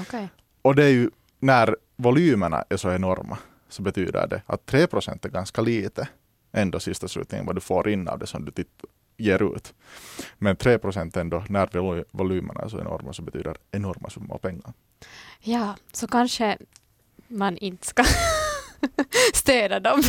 Okay. 0.00 0.26
Och 0.62 0.74
det 0.74 0.84
är 0.84 0.88
ju 0.90 1.10
när 1.38 1.76
volymerna 1.96 2.64
är 2.68 2.76
så 2.76 2.92
enorma 2.92 3.38
så 3.68 3.82
betyder 3.82 4.26
det 4.26 4.42
att 4.46 4.66
3 4.66 4.86
procent 4.86 5.24
är 5.24 5.28
ganska 5.28 5.62
lite 5.62 6.08
ändå 6.52 6.80
sista 6.80 7.08
slutningen 7.08 7.46
vad 7.46 7.54
du 7.54 7.60
får 7.60 7.88
in 7.88 8.08
av 8.08 8.18
det 8.18 8.26
som 8.26 8.44
du 8.44 8.50
titt, 8.50 8.84
ger 9.16 9.56
ut. 9.56 9.74
Men 10.38 10.56
3 10.56 10.78
procent 10.78 11.16
ändå, 11.16 11.44
när 11.48 12.04
volymerna 12.16 12.60
är 12.60 12.68
så 12.68 12.80
enorma, 12.80 13.12
så 13.12 13.22
betyder 13.22 13.56
enorma 13.70 14.10
summor 14.10 14.38
pengar. 14.38 14.72
Ja, 15.40 15.76
så 15.92 16.06
kanske 16.06 16.58
man 17.28 17.56
inte 17.56 17.86
ska 17.86 18.04
stödja 19.34 19.80
dem. 19.80 20.02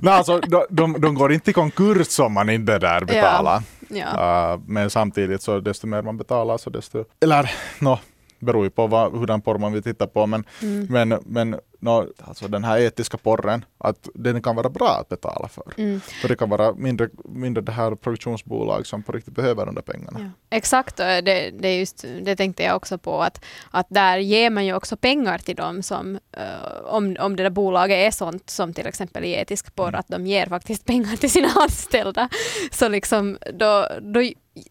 Nej, 0.00 0.14
alltså, 0.14 0.40
de, 0.40 0.66
de, 0.70 1.00
de, 1.00 1.14
går 1.14 1.32
inte 1.32 1.50
i 1.50 1.54
konkurs 1.54 2.18
om 2.18 2.32
man 2.32 2.50
inte 2.50 2.78
där 2.78 3.04
betalar. 3.04 3.54
Ja. 3.54 3.62
Ja. 3.88 4.54
Uh, 4.54 4.60
men 4.66 4.90
samtidigt 4.90 5.42
så 5.42 5.60
desto 5.60 5.86
mer 5.86 6.02
man 6.02 6.16
betalar 6.16 6.58
så 6.58 6.70
desto... 6.70 7.04
Eller 7.20 7.50
no, 7.78 7.98
beror 8.38 8.64
ju 8.64 8.70
på 8.70 8.86
vad, 8.86 9.12
hurdan 9.12 9.40
porr 9.40 9.58
man 9.58 9.72
vill 9.72 9.82
titta 9.82 10.06
på. 10.06 10.26
Men, 10.26 10.44
mm. 10.62 10.86
men, 10.90 11.20
men 11.26 11.60
no, 11.80 12.12
alltså 12.20 12.48
den 12.48 12.64
här 12.64 12.78
etiska 12.78 13.16
porren, 13.16 13.64
att 13.78 14.08
den 14.14 14.42
kan 14.42 14.56
vara 14.56 14.68
bra 14.68 14.98
att 15.00 15.08
betala 15.08 15.48
för. 15.48 15.72
Mm. 15.76 16.00
För 16.00 16.28
det 16.28 16.36
kan 16.36 16.50
vara 16.50 16.74
mindre, 16.74 17.08
mindre 17.24 17.62
det 17.62 17.72
här 17.72 17.94
produktionsbolag 17.94 18.86
som 18.86 19.02
på 19.02 19.12
riktigt 19.12 19.34
behöver 19.34 19.66
de 19.66 19.74
där 19.74 19.82
pengarna. 19.82 20.20
Ja. 20.20 20.56
Exakt, 20.56 20.96
det, 20.96 21.50
det, 21.60 21.78
just, 21.78 22.04
det 22.22 22.36
tänkte 22.36 22.62
jag 22.62 22.76
också 22.76 22.98
på 22.98 23.22
att, 23.22 23.44
att 23.70 23.86
där 23.88 24.18
ger 24.18 24.50
man 24.50 24.66
ju 24.66 24.74
också 24.74 24.96
pengar 24.96 25.38
till 25.38 25.56
dem 25.56 25.82
som, 25.82 26.14
uh, 26.36 26.84
om, 26.84 27.16
om 27.20 27.36
det 27.36 27.42
där 27.42 27.50
bolaget 27.50 27.96
är 27.96 28.10
sånt 28.10 28.50
som 28.50 28.74
till 28.74 28.86
exempel 28.86 29.24
i 29.24 29.32
etisk 29.32 29.74
porr, 29.74 29.88
mm. 29.88 30.00
att 30.00 30.08
de 30.08 30.26
ger 30.26 30.46
faktiskt 30.46 30.84
pengar 30.86 31.16
till 31.16 31.30
sina 31.30 31.48
anställda. 31.48 32.28
Så 32.70 32.88
liksom 32.88 33.38
då, 33.54 33.88
då 34.00 34.22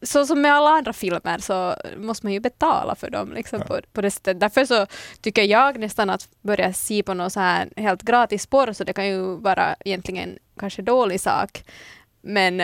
så 0.02 0.26
som 0.26 0.42
med 0.42 0.54
alla 0.54 0.70
andra 0.70 0.94
filmer 0.94 1.38
så 1.38 1.76
måste 1.98 2.26
man 2.26 2.34
ju 2.34 2.40
betala 2.40 2.96
för 2.96 3.10
dem 3.10 3.34
liksom, 3.34 3.60
ja. 3.60 3.66
på, 3.66 3.80
på 3.94 4.02
det 4.02 4.12
sättet. 4.12 4.40
Därför 4.40 4.66
så 4.66 4.86
tycker 5.22 5.44
jag 5.44 5.80
nästan 5.80 6.10
att 6.10 6.30
börja 6.42 6.74
se 6.74 7.04
på 7.04 7.14
något 7.14 7.34
så 7.34 7.40
här 7.40 7.70
helt 7.76 8.02
gratis 8.02 8.48
porr 8.48 8.74
så 8.74 8.84
det 8.84 8.94
kan 8.94 9.08
ju 9.08 9.36
vara 9.36 9.76
egentligen 9.86 10.38
kanske 10.60 10.82
dålig 10.82 11.22
sak. 11.22 11.64
Men 12.22 12.62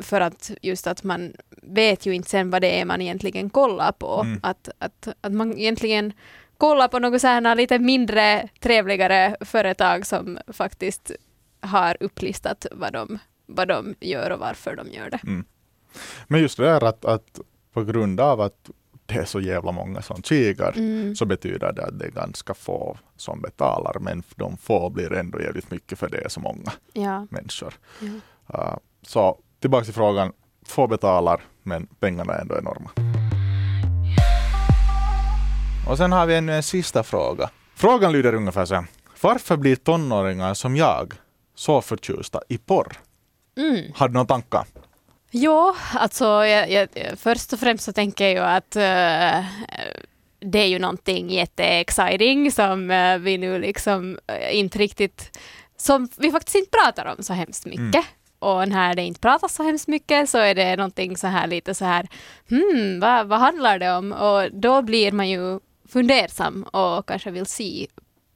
för 0.00 0.20
att 0.20 0.50
just 0.62 0.86
att 0.86 1.02
man 1.02 1.32
vet 1.62 2.06
ju 2.06 2.14
inte 2.14 2.30
sen 2.30 2.50
vad 2.50 2.62
det 2.62 2.80
är 2.80 2.84
man 2.84 3.02
egentligen 3.02 3.50
kollar 3.50 3.92
på. 3.92 4.20
Mm. 4.24 4.40
Att, 4.42 4.68
att, 4.78 5.08
att 5.20 5.32
man 5.32 5.58
egentligen 5.58 6.12
kollar 6.56 6.88
på 6.88 6.98
något 6.98 7.20
så 7.20 7.26
här 7.26 7.54
lite 7.54 7.78
mindre 7.78 8.48
trevligare 8.60 9.36
företag 9.40 10.06
som 10.06 10.38
faktiskt 10.46 11.10
har 11.60 11.96
upplistat 12.00 12.66
vad 12.72 12.92
de, 12.92 13.18
vad 13.46 13.68
de 13.68 13.94
gör 14.00 14.30
och 14.30 14.38
varför 14.38 14.76
de 14.76 14.88
gör 14.88 15.10
det. 15.10 15.20
Mm. 15.22 15.44
Men 16.28 16.40
just 16.40 16.56
det 16.56 16.64
där 16.64 16.84
att, 16.84 17.04
att 17.04 17.40
på 17.72 17.84
grund 17.84 18.20
av 18.20 18.40
att 18.40 18.70
det 19.06 19.14
är 19.14 19.24
så 19.24 19.40
jävla 19.40 19.72
många 19.72 20.02
som 20.02 20.22
kikar 20.22 20.72
mm. 20.76 21.16
så 21.16 21.24
betyder 21.24 21.72
det 21.72 21.84
att 21.84 21.98
det 21.98 22.04
är 22.06 22.10
ganska 22.10 22.54
få 22.54 22.98
som 23.16 23.42
betalar 23.42 23.96
men 24.00 24.22
de 24.36 24.56
få 24.56 24.90
blir 24.90 25.12
ändå 25.12 25.40
jävligt 25.40 25.70
mycket 25.70 25.98
för 25.98 26.08
det 26.08 26.24
är 26.24 26.28
så 26.28 26.40
många 26.40 26.72
ja. 26.92 27.26
människor. 27.30 27.74
Ja. 28.00 28.06
Uh, 28.54 28.76
så 29.02 29.38
tillbaka 29.60 29.84
till 29.84 29.94
frågan, 29.94 30.32
få 30.66 30.86
betalar 30.86 31.42
men 31.62 31.86
pengarna 31.86 32.34
är 32.34 32.40
ändå 32.40 32.58
enorma. 32.58 32.90
Och 35.88 35.96
sen 35.96 36.12
har 36.12 36.26
vi 36.26 36.34
ännu 36.34 36.54
en 36.54 36.62
sista 36.62 37.02
fråga. 37.02 37.50
Frågan 37.74 38.12
lyder 38.12 38.34
ungefär 38.34 38.64
så 38.64 38.74
här. 38.74 38.86
Varför 39.22 39.56
blir 39.56 39.76
tonåringar 39.76 40.54
som 40.54 40.76
jag 40.76 41.14
så 41.54 41.80
förtjusta 41.80 42.40
i 42.48 42.58
porr? 42.58 42.92
Mm. 43.56 43.92
Har 43.94 44.08
du 44.08 44.14
några 44.14 44.26
tankar? 44.26 44.64
Ja, 45.34 45.76
alltså 45.94 46.24
jag, 46.24 46.70
jag, 46.70 46.88
först 47.18 47.52
och 47.52 47.58
främst 47.58 47.84
så 47.84 47.92
tänker 47.92 48.24
jag 48.24 48.32
ju 48.32 48.38
att 48.38 48.76
uh, 48.76 49.46
det 50.40 50.58
är 50.58 50.66
ju 50.66 50.78
någonting 50.78 51.30
jätteexciting 51.30 52.52
som 52.52 52.90
uh, 52.90 53.18
vi 53.18 53.38
nu 53.38 53.58
liksom 53.58 54.18
uh, 54.32 54.56
inte 54.56 54.78
riktigt, 54.78 55.38
som 55.76 56.08
vi 56.16 56.30
faktiskt 56.30 56.56
inte 56.56 56.70
pratar 56.70 57.14
om 57.16 57.22
så 57.22 57.32
hemskt 57.32 57.66
mycket. 57.66 57.94
Mm. 57.94 58.04
Och 58.38 58.68
när 58.68 58.94
det 58.94 59.02
inte 59.02 59.20
pratas 59.20 59.54
så 59.54 59.62
hemskt 59.62 59.88
mycket 59.88 60.30
så 60.30 60.38
är 60.38 60.54
det 60.54 60.76
någonting 60.76 61.16
så 61.16 61.26
här 61.26 61.46
lite 61.46 61.74
så 61.74 61.84
här, 61.84 62.08
hmm, 62.48 63.00
vad, 63.00 63.26
vad 63.26 63.38
handlar 63.38 63.78
det 63.78 63.92
om? 63.92 64.12
Och 64.12 64.52
då 64.52 64.82
blir 64.82 65.12
man 65.12 65.28
ju 65.28 65.60
fundersam 65.88 66.62
och 66.62 67.06
kanske 67.06 67.30
vill 67.30 67.46
se, 67.46 67.86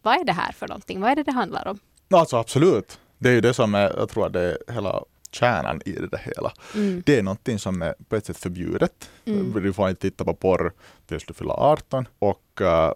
vad 0.03 0.21
är 0.21 0.25
det 0.25 0.33
här 0.33 0.53
för 0.53 0.69
någonting? 0.69 1.01
Vad 1.01 1.11
är 1.11 1.17
det 1.17 1.23
det 1.23 1.33
handlar 1.33 1.69
om? 1.69 1.79
Alltså 2.11 2.37
absolut. 2.37 2.99
Det 3.19 3.29
är 3.29 3.33
ju 3.33 3.41
det 3.41 3.55
som 3.55 3.75
är, 3.75 3.95
jag 3.97 4.09
tror 4.09 4.27
att 4.27 4.33
det 4.33 4.41
är 4.43 4.73
hela 4.73 5.03
kärnan 5.37 5.81
i 5.85 5.93
det 5.93 6.21
hela. 6.25 6.53
Mm. 6.75 7.03
Det 7.07 7.19
är 7.19 7.23
någonting 7.23 7.59
som 7.59 7.83
är 7.83 7.95
på 8.09 8.17
ett 8.17 8.27
sätt 8.27 8.37
förbjudet. 8.37 9.11
Mm. 9.25 9.63
Du 9.63 9.73
får 9.73 9.89
inte 9.89 10.01
titta 10.01 10.25
på 10.25 10.35
porr 10.35 10.73
tills 11.07 11.25
du 11.25 11.35
fyller 11.35 11.55
18 11.55 12.09
och 12.19 12.61
uh, 12.61 12.93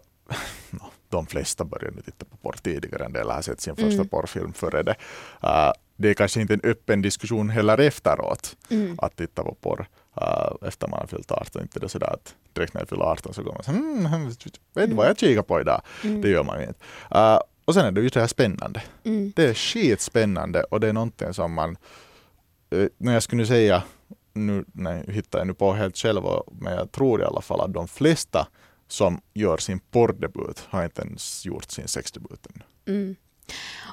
de 1.09 1.27
flesta 1.27 1.65
börjar 1.65 1.91
nu 1.91 2.03
titta 2.03 2.25
på 2.25 2.37
porr 2.37 2.57
tidigare 2.63 3.05
än 3.05 3.13
det 3.13 3.21
eller 3.21 3.35
har 3.35 3.43
sett 3.43 3.61
sin 3.61 3.77
första 3.77 3.95
mm. 3.95 4.09
porrfilm 4.09 4.53
före 4.53 4.83
det. 4.83 4.95
Uh, 5.45 5.73
det 5.97 6.09
är 6.09 6.15
kanske 6.15 6.41
inte 6.41 6.55
en 6.55 6.61
öppen 6.65 7.03
diskussion 7.03 7.51
heller 7.51 7.79
efteråt 7.79 8.57
mm. 8.71 8.99
att 8.99 9.17
titta 9.17 9.43
på 9.43 9.55
porr 9.55 9.87
uh, 10.23 10.69
efter 10.69 10.89
man 10.89 11.01
har 11.01 11.07
fyllt 11.07 11.31
18. 11.31 11.63
Inte 11.63 11.81
det 11.81 11.89
sådär 11.89 12.13
att 12.13 12.35
direkt 12.53 12.75
när 12.75 12.81
jag 12.81 12.89
fyller 12.89 13.05
18 13.05 13.35
så 13.35 13.43
går 13.43 13.53
man 13.53 13.63
så 13.63 13.71
mm, 13.71 14.29
vet 14.75 14.91
du 14.91 14.97
vad 14.97 15.07
jag 15.07 15.19
kikar 15.19 15.43
på 15.43 15.61
idag? 15.61 15.83
Mm. 16.05 16.21
Det 16.21 16.29
gör 16.29 16.43
man 16.43 16.61
ju 16.61 16.67
inte. 16.67 16.81
Uh, 17.15 17.41
och 17.65 17.75
sen 17.75 17.87
är 17.87 17.93
det 17.93 18.01
ju 18.01 18.09
det 18.09 18.21
här 18.21 18.27
spännande. 18.27 18.83
Mm. 19.05 19.33
Det 19.37 19.45
är 19.45 19.55
skitspännande 19.55 20.63
och 20.63 20.81
det 20.81 20.89
är 20.89 20.93
någonting 20.93 21.35
som 21.35 21.53
man 21.53 21.77
när 22.99 23.13
jag 23.13 23.23
skulle 23.23 23.47
säga, 23.47 23.83
nu 24.33 24.65
nej, 24.73 25.05
hittar 25.09 25.39
jag 25.39 25.47
nu 25.47 25.55
på 25.55 25.73
helt 25.73 25.97
själv, 25.97 26.23
men 26.53 26.73
jag 26.73 26.93
tror 26.93 27.23
i 27.23 27.25
alla 27.25 27.41
fall 27.41 27.61
att 27.61 27.73
de 27.73 27.89
flesta 27.89 28.49
som 28.89 29.21
gör 29.35 29.57
sin 29.57 29.81
porrdebut 29.81 30.67
har 30.69 30.85
inte 30.85 31.03
ens 31.03 31.47
gjort 31.47 31.71
sin 31.71 31.89
sexdebut 31.89 32.47
ännu. 32.47 32.97
Mm. 32.97 33.17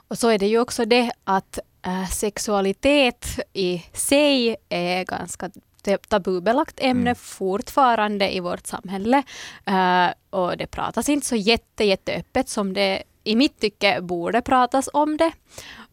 Och 0.08 0.18
så 0.18 0.30
är 0.30 0.40
det 0.40 0.48
ju 0.48 0.60
också 0.60 0.86
det 0.86 1.12
att 1.24 1.60
äh, 1.86 2.08
sexualitet 2.08 3.40
i 3.54 3.84
sig 3.94 4.56
är 4.70 5.04
ganska 5.06 5.52
tabubelagt 6.08 6.80
ämne 6.80 7.10
mm. 7.10 7.16
fortfarande 7.16 8.36
i 8.36 8.40
vårt 8.40 8.68
samhälle. 8.68 9.24
Uh, 9.70 10.10
och 10.30 10.58
det 10.58 10.68
pratas 10.68 11.10
inte 11.10 11.28
så 11.28 11.36
jätte, 11.36 11.84
jätteöppet 11.84 12.50
som 12.50 12.74
det 12.74 13.04
i 13.24 13.36
mitt 13.36 13.60
tycke 13.60 14.02
borde 14.02 14.42
pratas 14.42 14.90
om 14.94 15.18
det. 15.18 15.32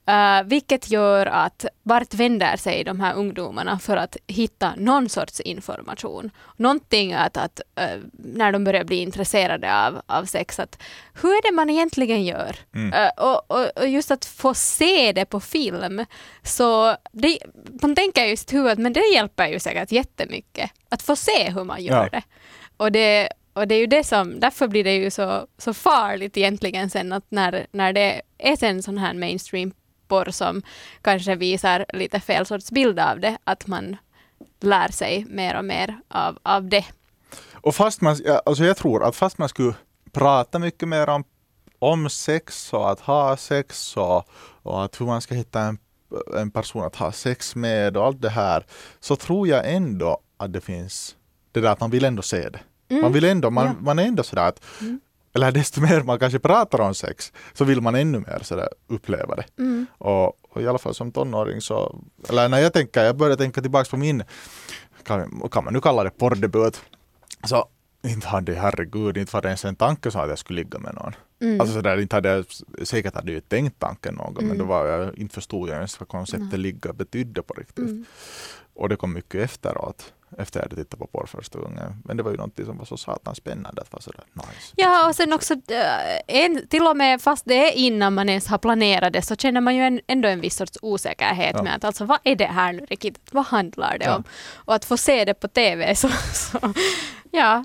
Uh, 0.09 0.49
vilket 0.49 0.91
gör 0.91 1.27
att 1.27 1.67
vart 1.83 2.15
vänder 2.15 2.57
sig 2.57 2.85
de 2.85 3.01
här 3.01 3.15
ungdomarna 3.15 3.79
för 3.79 3.97
att 3.97 4.17
hitta 4.27 4.75
någon 4.77 5.09
sorts 5.09 5.41
information? 5.41 6.31
Någonting 6.57 7.13
att, 7.13 7.37
att 7.37 7.61
uh, 7.81 8.03
när 8.13 8.53
de 8.53 8.65
börjar 8.65 8.85
bli 8.85 8.97
intresserade 8.97 9.87
av, 9.87 10.03
av 10.07 10.25
sex, 10.25 10.59
att 10.61 10.83
hur 11.23 11.29
är 11.29 11.43
det 11.43 11.57
man 11.57 11.71
egentligen 11.71 12.25
gör? 12.25 12.57
Mm. 12.75 12.93
Uh, 12.93 13.11
och, 13.17 13.51
och, 13.51 13.67
och, 13.77 13.89
just 13.89 14.11
att 14.11 14.25
få 14.25 14.55
se 14.55 15.13
det 15.13 15.25
på 15.25 15.41
film, 15.41 16.05
så 16.43 16.97
det, 17.13 17.39
man 17.83 17.95
tänker 17.95 18.25
just 18.25 18.53
hur 18.53 18.77
men 18.77 18.93
det 18.93 19.13
hjälper 19.15 19.47
ju 19.49 19.61
säkert 19.61 19.93
jättemycket 19.93 20.71
att 20.89 21.03
få 21.03 21.17
se 21.17 21.51
hur 21.51 21.65
man 21.65 21.83
gör 21.83 22.03
ja. 22.03 22.09
det. 22.13 22.23
Och 22.77 22.93
det 22.93 23.29
och 23.53 23.69
det 23.69 23.75
är 23.75 23.79
ju 23.79 23.87
det 23.87 24.05
som, 24.05 24.41
därför 24.41 24.69
blir 24.69 24.85
det 24.85 24.95
ju 24.95 25.11
så, 25.11 25.47
så 25.59 25.75
farligt 25.75 26.37
egentligen 26.37 26.91
sen 26.91 27.13
att 27.13 27.25
när, 27.29 27.67
när 27.71 27.93
det 27.93 28.23
är 28.39 28.65
en 28.65 28.83
sån 28.83 28.99
här 28.99 29.15
mainstream 29.15 29.73
porr 30.09 30.31
som 30.31 30.63
kanske 31.03 31.37
visar 31.37 31.87
lite 31.93 32.21
fel 32.21 32.47
sorts 32.47 32.71
bild 32.71 32.99
av 32.99 33.21
det, 33.21 33.39
att 33.45 33.67
man 33.67 33.97
lär 34.61 34.89
sig 34.89 35.25
mer 35.29 35.59
och 35.59 35.65
mer 35.65 36.01
av, 36.09 36.39
av 36.43 36.69
det. 36.69 36.85
Och 37.53 37.75
fast 37.75 38.01
man, 38.01 38.17
alltså 38.45 38.65
jag 38.65 38.77
tror 38.77 39.05
att 39.05 39.17
fast 39.17 39.39
man 39.39 39.49
skulle 39.49 39.75
prata 40.13 40.59
mycket 40.59 40.89
mer 40.89 41.09
om, 41.09 41.25
om 41.79 42.11
sex 42.11 42.73
och 42.73 42.91
att 42.91 43.01
ha 43.01 43.37
sex 43.37 43.97
och, 43.97 44.29
och 44.63 44.85
att 44.85 45.01
hur 45.01 45.07
man 45.07 45.21
ska 45.21 45.35
hitta 45.35 45.61
en, 45.61 45.79
en 46.37 46.51
person 46.51 46.85
att 46.85 46.97
ha 46.97 47.13
sex 47.13 47.57
med 47.57 47.97
och 47.97 48.07
allt 48.07 48.23
det 48.23 48.31
här, 48.31 48.67
så 49.01 49.17
tror 49.17 49.49
jag 49.49 49.73
ändå 49.75 50.19
att 50.37 50.53
det 50.53 50.61
finns 50.61 51.17
det 51.53 51.61
där 51.61 51.71
att 51.71 51.81
man 51.81 51.91
vill 51.91 52.05
ändå 52.05 52.23
se 52.23 52.49
det. 52.49 52.61
Mm. 52.89 53.03
Man 53.03 53.13
vill 53.13 53.25
ändå, 53.25 53.51
man, 53.51 53.67
ja. 53.67 53.73
man 53.81 53.99
är 53.99 54.05
ändå 54.05 54.23
sådär 54.23 54.49
att 54.49 54.61
mm 54.81 55.01
eller 55.35 55.53
desto 55.53 55.81
mer 55.81 56.03
man 56.03 56.19
kanske 56.19 56.39
pratar 56.39 56.81
om 56.81 56.95
sex, 56.95 57.33
så 57.53 57.65
vill 57.65 57.81
man 57.81 57.95
ännu 57.95 58.19
mer 58.19 58.39
sådär 58.43 58.69
uppleva 58.89 59.37
det. 59.37 59.45
Mm. 59.59 59.87
Och, 59.99 60.27
och, 60.51 60.63
i 60.63 60.67
alla 60.67 60.79
fall 60.79 60.95
som 60.95 61.13
tonåring 61.13 61.61
så, 61.61 61.99
eller 62.29 62.49
när 62.49 62.59
jag 62.59 62.73
tänker, 62.73 63.05
jag 63.05 63.17
börjar 63.17 63.37
tänka 63.37 63.61
tillbaks 63.61 63.89
på 63.89 63.97
min, 63.97 64.23
kan, 65.03 65.49
kan 65.51 65.65
man 65.65 65.73
nu 65.75 65.81
kalla 65.81 66.05
det 66.05 66.11
porrdebut, 66.11 66.81
så 67.45 67.69
inte 68.05 68.29
hade 68.29 68.55
herregud, 68.55 69.17
inte 69.17 69.33
var 69.35 69.43
det 69.43 69.49
ens 69.49 69.65
en 69.65 69.77
tanke 69.77 70.11
så 70.11 70.19
att 70.19 70.29
jag 70.29 70.39
skulle 70.39 70.63
ligga 70.63 70.79
med 70.79 70.95
någon. 70.95 71.13
Mm. 71.41 71.61
Alltså 71.61 71.75
sådär, 71.75 72.01
inte 72.01 72.17
hade 72.17 72.29
jag, 72.29 72.45
säkert 72.87 73.15
hade 73.15 73.33
jag 73.33 73.49
tänkt 73.49 73.79
tanken 73.79 74.15
någon 74.15 74.35
gång, 74.35 74.45
men 74.45 74.57
Mm. 74.57 74.59
då 74.59 74.65
var 74.65 74.87
jag, 74.87 75.19
inte 75.19 75.35
förstod 75.35 75.69
jag 75.69 75.77
ens 75.77 76.01
vad 76.01 76.09
konceptet 76.09 76.59
ligga 76.61 76.93
betydde 76.93 77.43
på 77.43 77.55
riktigt. 77.55 77.79
Mm. 77.91 78.05
Och 78.75 78.89
det 78.89 78.97
kom 78.97 79.13
mycket 79.13 79.43
efteråt, 79.45 80.13
efter 80.39 80.61
jag 80.61 80.65
hade 80.65 80.77
tittat 80.77 80.99
på 81.01 81.07
porr 81.07 81.27
första 81.27 81.59
gången. 81.59 82.03
Men 82.05 82.17
det 82.17 82.23
var 82.23 82.31
ju 82.31 82.37
någonting 82.37 82.67
som 82.67 82.79
var 82.79 82.85
så 82.85 82.97
satans 82.97 83.39
spännande 83.39 83.83
att 83.83 83.93
vara 83.93 84.03
sådär 84.03 84.25
nice. 84.33 84.73
Ja, 84.77 85.09
och 85.09 85.15
sen 85.17 85.33
också, 85.33 85.55
äh, 85.55 86.45
en, 86.45 86.69
till 86.69 86.87
och 86.87 86.97
med 86.97 87.23
fast 87.23 87.45
det 87.45 87.55
är 87.73 87.77
innan 87.77 88.15
man 88.15 88.29
ens 88.29 88.47
har 88.47 88.59
planerat 88.59 89.13
det 89.13 89.23
så 89.23 89.37
känner 89.37 89.61
man 89.61 89.77
ju 89.77 89.83
en, 89.83 90.01
ändå 90.07 90.29
en 90.29 90.41
viss 90.41 90.57
sorts 90.57 90.79
osäkerhet 90.83 91.55
Ja. 91.59 91.63
med 91.63 91.75
att 91.77 91.85
alltså 91.85 92.05
vad 92.05 92.19
är 92.25 92.37
det 92.37 92.47
här 92.47 92.73
nu 92.73 92.87
riktigt, 92.91 93.19
vad 93.31 93.45
handlar 93.47 93.99
det 93.99 94.05
Ja. 94.05 94.17
om? 94.17 94.25
Och 94.55 94.75
att 94.75 94.85
få 94.85 94.97
se 94.97 95.25
det 95.25 95.35
på 95.35 95.49
TV 95.49 95.95
så, 95.97 96.09
så 96.33 96.59
ja, 97.31 97.65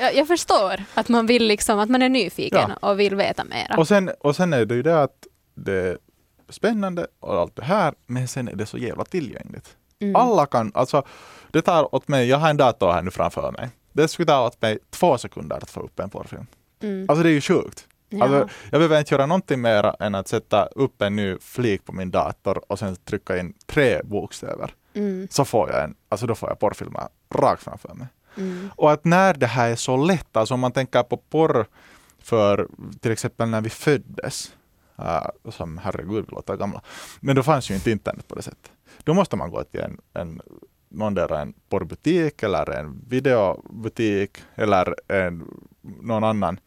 Jag, 0.00 0.14
jag 0.16 0.26
förstår 0.28 0.82
att 0.94 1.08
man 1.08 1.26
vill 1.26 1.44
liksom, 1.46 1.78
att 1.78 1.88
man 1.90 2.02
är 2.02 2.08
nyfiken 2.08 2.72
Ja. 2.80 2.88
och 2.90 3.00
vill 3.00 3.14
veta 3.16 3.44
mera. 3.44 3.76
Och 3.76 3.88
sen, 3.88 4.10
och 4.20 4.36
sen 4.36 4.52
är 4.52 4.64
det 4.64 4.74
ju 4.74 4.82
det 4.82 5.02
att 5.02 5.26
det 5.54 5.72
är 5.72 5.98
spännande 6.48 7.06
och 7.20 7.34
allt 7.40 7.56
det 7.56 7.64
här, 7.64 7.94
men 8.06 8.28
sen 8.28 8.48
är 8.48 8.54
det 8.56 8.66
så 8.66 8.78
jävla 8.78 9.04
tillgängligt. 9.04 9.76
Mm. 10.00 10.16
Alla 10.16 10.46
kan, 10.46 10.72
alltså 10.74 11.02
det 11.52 11.62
tar 11.62 11.94
åt 11.94 12.08
mig, 12.08 12.28
jag 12.28 12.38
har 12.38 12.50
en 12.50 12.56
dator 12.56 12.92
här 12.92 13.02
nu 13.02 13.10
framför 13.10 13.52
mig. 13.52 13.70
Det 13.92 14.08
skulle 14.08 14.26
ta 14.26 14.46
åt 14.46 14.62
mig 14.62 14.78
två 14.90 15.18
sekunder 15.18 15.56
att 15.56 15.70
få 15.70 15.80
upp 15.80 16.00
en 16.00 16.10
porrfilm. 16.10 16.46
Mm. 16.82 17.06
Alltså 17.08 17.22
det 17.22 17.28
är 17.28 17.32
ju 17.32 17.40
sjukt. 17.40 17.86
Ja. 18.08 18.24
Alltså, 18.24 18.54
jag 18.70 18.78
behöver 18.78 18.98
inte 18.98 19.14
göra 19.14 19.26
någonting 19.26 19.60
mer 19.60 20.02
än 20.02 20.14
att 20.14 20.28
sätta 20.28 20.66
upp 20.66 21.02
en 21.02 21.16
ny 21.16 21.38
flik 21.40 21.84
på 21.84 21.92
min 21.92 22.10
dator 22.10 22.72
och 22.72 22.78
sen 22.78 22.96
trycka 22.96 23.38
in 23.38 23.54
tre 23.66 24.00
bokstäver. 24.04 24.74
Mm. 24.94 25.28
Så 25.30 25.44
får 25.44 25.70
jag 25.70 25.84
en, 25.84 25.94
alltså 26.08 26.26
då 26.26 26.34
får 26.34 26.48
jag 26.48 26.58
porrfilmer 26.58 27.08
rakt 27.34 27.62
framför 27.62 27.94
mig. 27.94 28.06
Mm. 28.36 28.70
Och 28.76 28.92
att 28.92 29.04
när 29.04 29.34
det 29.34 29.46
här 29.46 29.70
är 29.70 29.76
så 29.76 29.96
lätt, 29.96 30.36
alltså 30.36 30.54
om 30.54 30.60
man 30.60 30.72
tänker 30.72 31.02
på 31.02 31.16
porr 31.16 31.66
för 32.18 32.68
till 33.00 33.12
exempel 33.12 33.48
när 33.48 33.60
vi 33.60 33.70
föddes, 33.70 34.52
uh, 34.98 35.50
som 35.50 35.78
herregud 35.78 36.24
vi 36.28 36.34
låter 36.34 36.56
gamla, 36.56 36.82
men 37.20 37.36
då 37.36 37.42
fanns 37.42 37.70
ju 37.70 37.74
inte 37.74 37.90
internet 37.90 38.28
på 38.28 38.34
det 38.34 38.42
sättet. 38.42 38.70
Då 39.04 39.14
måste 39.14 39.36
man 39.36 39.50
gå 39.50 39.64
till 39.64 39.80
en, 39.80 39.98
en 40.14 40.40
någon 40.94 41.14
där 41.14 41.32
en 41.34 41.52
porrbutik 41.68 42.42
eller 42.42 42.70
en 42.70 43.04
videobutik 43.08 44.38
eller 44.54 44.94
en, 45.08 45.48
någon 45.82 46.24
annan 46.24 46.60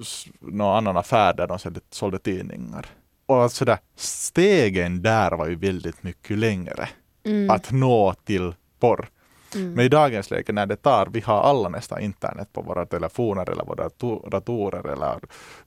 s- 0.00 0.26
någon 0.40 0.76
annan 0.76 0.96
affär 0.96 1.34
där 1.34 1.46
de 1.46 1.58
sålde, 1.58 1.80
sålde 1.90 2.18
tidningar. 2.18 2.86
Och 3.26 3.36
alltså 3.42 3.64
där, 3.64 3.78
stegen 3.96 5.02
där 5.02 5.30
var 5.30 5.46
ju 5.48 5.54
väldigt 5.54 6.02
mycket 6.02 6.38
längre 6.38 6.88
Mm. 7.24 7.50
att 7.50 7.70
nå 7.70 8.14
till 8.24 8.54
porr. 8.80 9.08
Mm. 9.54 9.72
Men 9.72 9.84
i 9.84 9.88
dagens 9.88 10.30
läge 10.30 10.52
när 10.52 10.66
det 10.66 10.76
tar, 10.76 11.06
vi 11.12 11.20
har 11.20 11.40
alla 11.42 11.68
nästan 11.68 12.00
internet 12.00 12.48
på 12.52 12.62
våra 12.62 12.86
telefoner 12.86 13.50
eller 13.50 13.64
våra 13.64 13.84
dator- 13.88 14.30
datorer 14.30 14.86
eller 14.92 15.18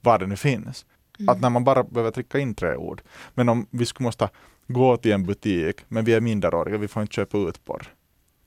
vad 0.01 0.19
det 0.19 0.27
nu 0.27 0.35
finns. 0.35 0.85
Mm. 1.19 1.29
Att 1.29 1.41
när 1.41 1.49
man 1.49 1.63
bara 1.63 1.83
behöver 1.83 2.11
trycka 2.11 2.39
in 2.39 2.55
tre 2.55 2.75
ord. 2.75 3.01
Men 3.33 3.49
om 3.49 3.67
vi 3.69 3.85
skulle 3.85 4.05
måste 4.07 4.29
gå 4.73 4.97
till 4.97 5.11
en 5.11 5.23
butik, 5.25 5.81
men 5.87 6.05
vi 6.05 6.13
är 6.13 6.21
minderåriga, 6.21 6.77
vi 6.77 6.87
får 6.87 7.01
inte 7.01 7.13
köpa 7.13 7.37
ut 7.37 7.65
porr. 7.65 7.87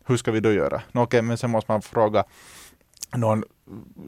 Hur 0.07 0.17
ska 0.17 0.33
vi 0.33 0.41
då 0.41 0.53
göra? 0.53 0.83
Nå, 0.93 1.03
okej, 1.03 1.23
men 1.23 1.39
sen 1.39 1.51
måste 1.51 1.71
man 1.73 1.83
fråga 1.83 2.25
någon 3.17 3.45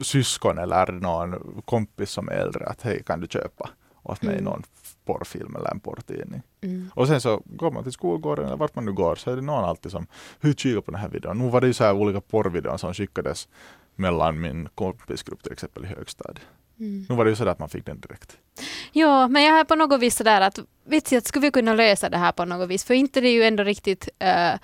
syskon 0.00 0.59
eller 0.59 0.92
någon 0.92 1.62
kompis 1.64 2.11
som 2.11 2.29
är 2.29 2.33
äldre 2.33 2.66
att 2.66 2.83
hej, 2.83 3.02
kan 3.07 3.20
du 3.20 3.26
köpa 3.26 3.70
åt 4.02 4.22
mig 4.22 4.33
Mm. 4.33 4.44
någon 4.44 4.62
porrfilm 5.05 5.57
eller 5.57 5.70
en 5.70 5.81
porrtidning? 5.81 6.42
Mm. 6.61 6.90
Och 6.94 7.07
sen 7.07 7.20
så 7.20 7.42
går 7.44 7.70
man 7.70 7.83
till 7.83 7.92
skolgården 7.92 8.46
eller 8.46 8.57
vart 8.57 8.74
man 8.74 8.85
nu 8.85 8.92
går 8.92 9.14
så 9.14 9.31
är 9.31 9.37
det 9.37 9.42
någon 9.42 9.64
alltid 9.64 9.92
som 9.92 10.07
hur 10.40 10.52
kika 10.52 10.81
på 10.83 10.90
den 10.90 11.00
här 11.00 11.09
videon. 11.09 11.38
Nu 11.38 11.50
var 11.50 11.61
det 11.61 11.66
ju 11.66 11.72
så 11.72 11.85
här 11.85 11.94
olika 11.94 12.20
porrvideor 12.20 12.76
som 12.76 12.94
skickades 12.94 13.48
mellan 13.94 14.40
min 14.40 14.68
kompisgrupp 14.74 15.42
till 15.42 15.52
exempel 15.52 15.85
i 15.85 15.88
högstadiet. 15.88 16.40
Mm. 16.78 17.06
Nu 17.08 17.14
var 17.14 17.24
det 17.24 17.30
ju 17.30 17.36
så 17.36 17.44
där 17.44 17.52
att 17.52 17.58
man 17.58 17.68
fick 17.68 17.86
den 17.86 18.00
direkt. 18.00 18.36
Ja, 18.92 19.28
men 19.28 19.42
jag 19.42 19.58
är 19.60 19.64
på 19.64 19.74
något 19.74 20.00
vis 20.00 20.16
sådär 20.16 20.40
att 20.40 20.58
vet 20.84 21.12
jag, 21.12 21.26
skulle 21.26 21.46
vi 21.46 21.50
kunna 21.50 21.74
lösa 21.74 22.08
det 22.08 22.18
här 22.18 22.32
på 22.32 22.44
något 22.44 22.68
vis? 22.68 22.84
För 22.84 22.94
inte 22.94 23.20
det 23.20 23.28
är 23.28 23.32
ju 23.32 23.42
ändå 23.44 23.62
riktigt 23.62 24.08
eh, 24.18 24.54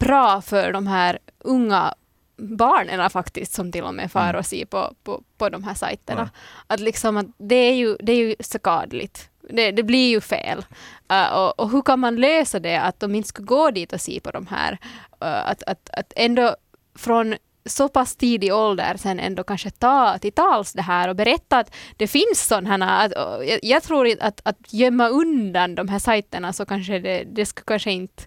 bra 0.00 0.42
för 0.42 0.72
de 0.72 0.86
här 0.86 1.18
unga 1.38 1.94
barnen 2.36 3.10
faktiskt 3.10 3.52
som 3.52 3.72
till 3.72 3.84
och 3.84 3.94
med 3.94 4.12
far 4.12 4.24
Mm. 4.28 4.36
och 4.38 4.46
ser 4.46 4.64
på, 4.64 4.94
på, 5.04 5.22
på 5.38 5.48
de 5.48 5.64
här 5.64 5.74
sajterna. 5.74 6.30
Ja. 6.32 6.40
Att 6.66 6.80
liksom 6.80 7.16
att 7.16 7.26
det 7.38 7.54
är 7.54 7.74
ju, 7.74 7.96
det 8.00 8.12
är 8.12 8.16
ju 8.16 8.34
skadligt. 8.40 9.28
Det, 9.50 9.70
det 9.70 9.82
blir 9.82 10.10
ju 10.10 10.20
fel. 10.20 10.64
Eh, 11.08 11.32
och, 11.32 11.60
och 11.60 11.70
hur 11.70 11.82
kan 11.82 12.00
man 12.00 12.16
lösa 12.16 12.60
det 12.60 12.80
att 12.80 13.00
de 13.00 13.14
inte 13.14 13.28
ska 13.28 13.42
gå 13.42 13.70
dit 13.70 13.92
och 13.92 14.00
se 14.00 14.20
på 14.20 14.30
de 14.30 14.46
här? 14.46 14.78
Eh, 15.20 15.50
att, 15.50 15.62
att, 15.62 15.90
att 15.92 16.12
ändå 16.16 16.56
från 16.94 17.36
så 17.66 17.88
pass 17.88 18.16
tidig 18.16 18.54
ålder 18.54 18.96
sen 18.96 19.20
ändå 19.20 19.44
kanske 19.44 19.70
ta 19.70 20.18
till 20.18 20.32
tals 20.32 20.72
det 20.72 20.82
här 20.82 21.08
och 21.08 21.16
berätta 21.16 21.58
att 21.58 21.74
det 21.96 22.06
finns 22.06 22.46
sådana 22.48 22.86
här, 22.86 23.12
jag, 23.44 23.58
jag 23.62 23.82
tror 23.82 24.08
att, 24.20 24.40
att 24.44 24.56
gömma 24.72 25.08
undan 25.08 25.74
de 25.74 25.88
här 25.88 25.98
sajterna 25.98 26.52
så 26.52 26.64
kanske 26.66 26.98
det, 26.98 27.24
det 27.24 27.46
skulle 27.46 27.64
kanske 27.66 27.90
inte 27.92 28.22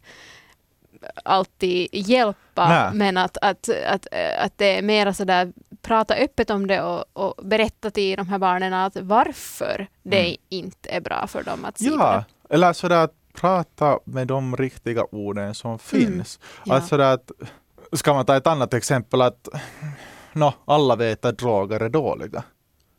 alltid 1.23 1.87
hjälpa, 1.91 2.69
Nej. 2.69 2.89
men 2.93 3.17
att, 3.17 3.37
att, 3.41 3.69
att, 3.87 4.07
att 4.39 4.57
det 4.57 4.77
är 4.77 4.81
mera 4.81 5.13
sådär 5.13 5.53
prata 5.81 6.15
öppet 6.15 6.49
om 6.49 6.67
det 6.67 6.81
och, 6.81 7.05
och 7.13 7.45
berätta 7.45 7.91
till 7.91 8.17
de 8.17 8.27
här 8.27 8.37
barnen 8.39 8.73
att 8.73 8.97
varför 9.01 9.87
det 10.03 10.19
Mm. 10.25 10.37
inte 10.49 10.89
är 10.89 11.01
bra 11.01 11.27
för 11.27 11.43
dem 11.43 11.65
att 11.65 11.77
se 11.79 11.85
Ja, 11.85 12.23
det. 12.49 12.55
eller 12.55 12.73
sådär 12.73 13.03
att 13.03 13.13
prata 13.33 13.99
med 14.05 14.27
de 14.27 14.57
riktiga 14.57 15.03
orden 15.11 15.55
som 15.55 15.79
finns. 15.79 16.39
Ja. 16.65 16.81
Sådär 16.81 17.13
att, 17.13 17.31
ska 17.91 18.13
man 18.13 18.25
ta 18.25 18.35
ett 18.37 18.47
annat 18.47 18.73
exempel 18.73 19.21
att 19.21 19.47
no, 20.33 20.53
alla 20.65 20.95
vet 20.95 21.25
att 21.25 21.37
droger 21.37 21.79
är 21.79 21.89
dåliga. 21.89 22.43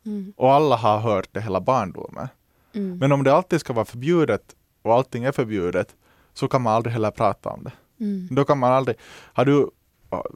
Mm, 0.07 0.33
Och 0.37 0.53
alla 0.53 0.77
har 0.77 0.99
hört 0.99 1.29
det 1.33 1.41
hela 1.41 1.61
barndomen. 1.61 2.29
mm, 2.75 2.99
Men 2.99 3.13
om 3.13 3.25
det 3.25 3.33
alltid 3.35 3.61
ska 3.61 3.73
vara 3.73 3.85
förbjudet 3.85 4.43
och 4.83 4.95
allting 4.95 5.25
är 5.25 5.33
förbjudet 5.33 5.95
så 6.35 6.49
kan 6.49 6.63
man 6.63 6.73
aldrig 6.75 6.93
heller 6.93 7.11
prata 7.11 7.49
om 7.49 7.65
det. 7.65 7.73
mm, 8.05 8.29
Då 8.31 8.45
kan 8.45 8.59
man 8.59 8.73
aldrig, 8.73 8.97
har 9.33 9.45
du, 9.45 9.71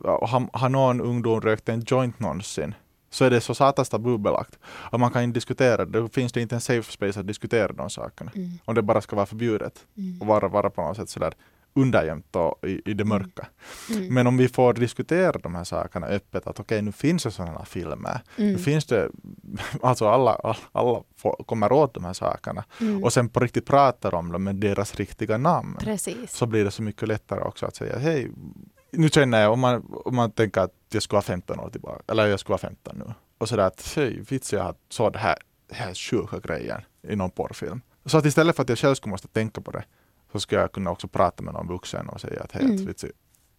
har, 0.04 0.58
har 0.58 0.68
någon 0.68 1.00
ungdom 1.00 1.40
rökt 1.40 1.68
en 1.68 1.80
joint 1.86 2.20
någonsin 2.20 2.74
så 3.12 3.24
är 3.24 3.30
det 3.30 3.40
så 3.40 3.54
satans 3.54 3.88
tabubelagt. 3.88 4.58
Och 4.64 5.00
man 5.00 5.10
kan 5.10 5.22
inte 5.22 5.36
diskutera 5.36 5.84
det, 5.84 6.00
då 6.00 6.08
finns 6.08 6.32
det 6.32 6.40
inte 6.40 6.54
en 6.54 6.60
safe 6.60 6.92
space 6.92 7.20
att 7.20 7.26
diskutera 7.26 7.72
de 7.72 7.90
sakerna. 7.90 8.30
mm, 8.34 8.50
Om 8.64 8.74
det 8.74 8.82
bara 8.82 9.00
ska 9.00 9.16
vara 9.16 9.26
förbjudet 9.26 9.86
mm, 9.96 10.20
och 10.20 10.26
vara, 10.26 10.48
vara 10.48 10.70
på 10.70 10.82
något 10.82 10.96
sätt 10.96 11.08
sådär 11.08 11.34
undergömt 11.74 12.36
och 12.36 12.68
i, 12.68 12.82
i 12.90 12.94
det 12.94 13.04
mörka. 13.04 13.46
mm, 13.90 14.14
Men 14.14 14.26
om 14.26 14.36
vi 14.36 14.48
får 14.48 14.74
diskutera 14.74 15.32
de 15.32 15.54
här 15.54 15.64
sakerna 15.64 16.06
öppet, 16.06 16.46
att 16.46 16.60
okej 16.60 16.82
nu 16.82 16.92
finns 16.92 17.22
det 17.22 17.30
sådana 17.30 17.64
filmer, 17.64 18.20
mm, 18.36 18.52
nu 18.52 18.58
finns 18.58 18.86
det, 18.86 19.10
alltså 19.82 20.08
alla, 20.08 20.30
alla, 20.34 20.56
alla 20.72 21.02
får, 21.16 21.44
kommer 21.46 21.72
åt 21.72 21.94
de 21.94 22.04
här 22.04 22.12
sakerna 22.12 22.64
mm. 22.80 23.04
och 23.04 23.12
sen 23.12 23.28
på 23.28 23.40
riktigt 23.40 23.66
pratar 23.66 24.14
om 24.14 24.32
dem 24.32 24.44
med 24.44 24.56
deras 24.56 24.94
riktiga 24.94 25.38
namn 25.38 25.76
Precis. 25.80 26.32
så 26.32 26.46
blir 26.46 26.64
det 26.64 26.70
så 26.70 26.82
mycket 26.82 27.08
lättare 27.08 27.40
också 27.40 27.66
att 27.66 27.76
säga 27.76 27.98
hej, 27.98 28.30
nu 28.92 29.08
känner 29.08 29.42
jag 29.42 29.52
om 29.52 29.60
man, 29.60 29.86
om 30.04 30.16
man 30.16 30.30
tänker 30.30 30.60
att 30.60 30.74
jag 30.92 31.02
skulle 31.02 31.16
vara 31.16 31.22
15 31.22 31.60
år 31.60 31.70
tillbaka, 31.70 32.02
eller 32.06 32.26
jag 32.26 32.40
skulle 32.40 32.52
vara 32.52 32.58
15 32.58 32.98
nu 32.98 33.14
och 33.38 33.48
sådär 33.48 33.66
att 33.66 33.92
hej, 33.96 34.20
vits 34.28 34.52
jag 34.52 34.74
såg 34.88 35.12
det 35.12 35.18
här, 35.18 35.36
här 35.72 35.94
sjuka 35.94 36.38
grejen 36.38 36.80
i 37.08 37.16
någon 37.16 37.30
porrfilm. 37.30 37.80
Så 38.04 38.18
att 38.18 38.26
istället 38.26 38.56
för 38.56 38.62
att 38.62 38.68
jag 38.68 38.78
själv 38.78 38.94
skulle 38.94 39.10
måste 39.10 39.28
tänka 39.28 39.60
på 39.60 39.70
det 39.70 39.84
så 40.32 40.40
skulle 40.40 40.60
jag 40.60 40.72
kunna 40.72 40.90
också 40.90 41.08
prata 41.08 41.42
med 41.42 41.54
någon 41.54 41.68
vuxen 41.68 42.08
och 42.08 42.20
säga 42.20 42.42
att 42.42 42.52
hej, 42.52 42.64
Mm. 42.64 42.88
att, 42.90 43.04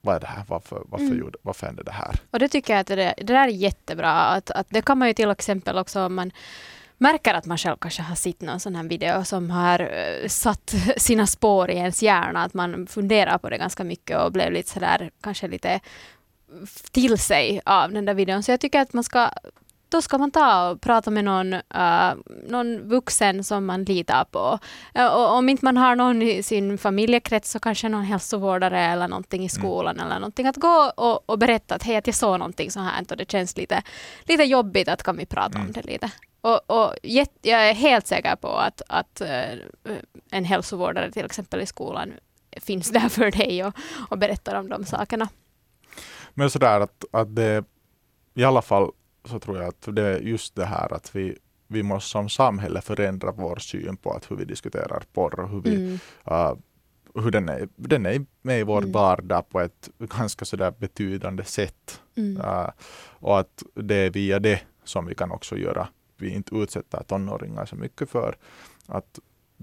vad 0.01 0.15
är 0.15 0.19
det 0.19 0.27
här, 0.27 0.43
varför, 0.47 0.83
varför, 0.85 1.05
Mm. 1.05 1.19
gjorde, 1.19 1.37
varför 1.41 1.65
hände 1.67 1.83
det 1.83 1.91
här? 1.91 2.15
Och 2.31 2.39
det 2.39 2.47
tycker 2.49 2.73
jag 2.73 2.79
att 2.79 2.87
det, 2.87 3.13
det 3.17 3.23
där 3.33 3.47
är 3.47 3.47
jättebra. 3.47 4.11
Att, 4.11 4.51
att 4.51 4.67
det 4.69 4.81
kan 4.81 4.97
man 4.97 5.07
ju 5.07 5.13
till 5.13 5.29
exempel 5.29 5.77
också 5.77 6.01
om 6.05 6.15
man 6.15 6.31
märker 6.97 7.33
att 7.33 7.45
man 7.45 7.57
själv 7.57 7.77
kanske 7.81 8.01
har 8.01 8.15
sett 8.15 8.41
någon 8.41 8.59
sån 8.59 8.75
här 8.75 8.83
video 8.83 9.23
som 9.23 9.49
har 9.49 9.79
eh, 9.79 10.27
satt 10.27 10.73
sina 10.97 11.27
spår 11.27 11.71
i 11.71 11.75
ens 11.75 12.03
hjärna, 12.03 12.43
att 12.43 12.53
man 12.53 12.87
funderar 12.87 13.37
på 13.37 13.49
det 13.49 13.57
ganska 13.57 13.83
mycket 13.83 14.17
och 14.19 14.31
blev 14.31 14.51
lite 14.51 14.69
sådär 14.69 15.11
kanske 15.21 15.47
lite 15.47 15.79
till 16.91 17.17
sig 17.17 17.61
av 17.65 17.91
den 17.91 18.05
där 18.05 18.13
videon. 18.13 18.43
Så 18.43 18.51
jag 18.51 18.59
tycker 18.59 18.81
att 18.81 18.93
man 18.93 19.03
ska 19.03 19.29
då 19.91 20.01
ska 20.01 20.17
man 20.17 20.31
ta 20.31 20.69
och 20.69 20.81
prata 20.81 21.11
med 21.11 21.25
någon, 21.25 21.53
eh, 21.53 22.13
någon 22.47 22.87
vuxen 22.89 23.43
som 23.43 23.65
man 23.65 23.83
litar 23.83 24.23
på. 24.23 24.59
Eh, 24.93 25.07
och 25.07 25.31
om 25.31 25.49
inte 25.49 25.65
man 25.65 25.77
har 25.77 25.95
någon 25.95 26.21
i 26.21 26.43
sin 26.43 26.77
familjekrets 26.77 27.51
så 27.51 27.59
kanske 27.59 27.89
någon 27.89 28.03
hälsovårdare 28.03 28.81
eller 28.81 29.07
någonting 29.07 29.43
i 29.45 29.49
skolan 29.49 29.99
eller 29.99 30.15
någonting. 30.15 30.47
Att 30.47 30.55
gå 30.57 30.91
och, 30.95 31.29
och 31.29 31.39
berätta 31.39 31.75
att 31.75 31.83
hej, 31.83 31.95
att 31.95 32.07
jag 32.07 32.15
såg 32.15 32.39
någonting 32.39 32.71
så 32.71 32.79
här 32.79 33.05
och 33.09 33.17
det 33.17 33.31
känns 33.31 33.57
lite, 33.57 33.81
lite 34.23 34.43
jobbigt 34.43 34.87
att 34.87 35.03
kan 35.03 35.17
vi 35.17 35.25
prata 35.25 35.57
om 35.57 35.61
Mm. 35.61 35.73
det 35.73 35.81
lite. 35.81 36.11
Och, 36.41 36.69
och 36.71 36.95
jag 37.01 37.27
är 37.69 37.73
helt 37.73 38.07
säker 38.07 38.35
på 38.35 38.47
att, 38.47 38.81
att 38.89 39.21
eh, 39.21 39.43
en 40.31 40.45
hälsovårdare 40.45 41.11
till 41.11 41.25
exempel 41.25 41.61
i 41.61 41.65
skolan 41.65 42.13
finns 42.61 42.89
där 42.91 43.09
för 43.09 43.31
dig 43.31 43.63
och, 43.65 43.73
och 44.09 44.17
berättar 44.17 44.55
om 44.55 44.69
de 44.69 44.85
sakerna. 44.85 45.29
Men 46.33 46.49
sådär 46.49 46.79
att, 46.79 47.05
att 47.11 47.35
det, 47.35 47.63
i 48.33 48.43
alla 48.43 48.61
fall 48.61 48.91
så 49.25 49.39
tror 49.39 49.57
jag 49.57 49.67
att 49.67 49.87
det 49.95 50.01
är 50.01 50.19
just 50.19 50.55
det 50.55 50.65
här 50.65 50.93
att 50.93 51.15
vi, 51.15 51.37
vi 51.67 51.83
måste 51.83 52.09
som 52.09 52.29
samhälle 52.29 52.81
förändra 52.81 53.31
vår 53.31 53.55
syn 53.55 53.97
på 53.97 54.11
att 54.11 54.31
hur 54.31 54.35
vi 54.35 54.45
diskuterar 54.45 55.03
porr 55.13 55.39
och 55.39 55.49
hur, 55.49 55.61
vi, 55.61 55.75
Mm. 55.75 55.99
uh, 56.31 56.57
hur 57.23 57.31
den, 57.31 57.49
är, 57.49 57.69
den 57.75 58.05
är 58.05 58.25
med 58.41 58.59
i 58.59 58.63
vår 58.63 58.77
Mm. 58.77 58.91
vardag 58.91 59.49
på 59.49 59.59
ett 59.59 59.89
ganska 59.99 60.45
sådär 60.45 60.73
betydande 60.77 61.43
sätt. 61.43 62.01
Mm. 62.15 62.37
Uh, 62.37 62.69
och 63.09 63.39
att 63.39 63.63
det 63.73 63.95
är 63.95 64.09
via 64.09 64.39
det 64.39 64.61
som 64.83 65.05
vi 65.05 65.15
kan 65.15 65.31
också 65.31 65.57
göra 65.57 65.87
vi 66.21 66.29
inte 66.29 66.55
utsätter 66.55 67.03
tonåringar 67.03 67.65
så 67.65 67.75
mycket 67.75 68.09
för 68.09 68.37
att 68.87 69.19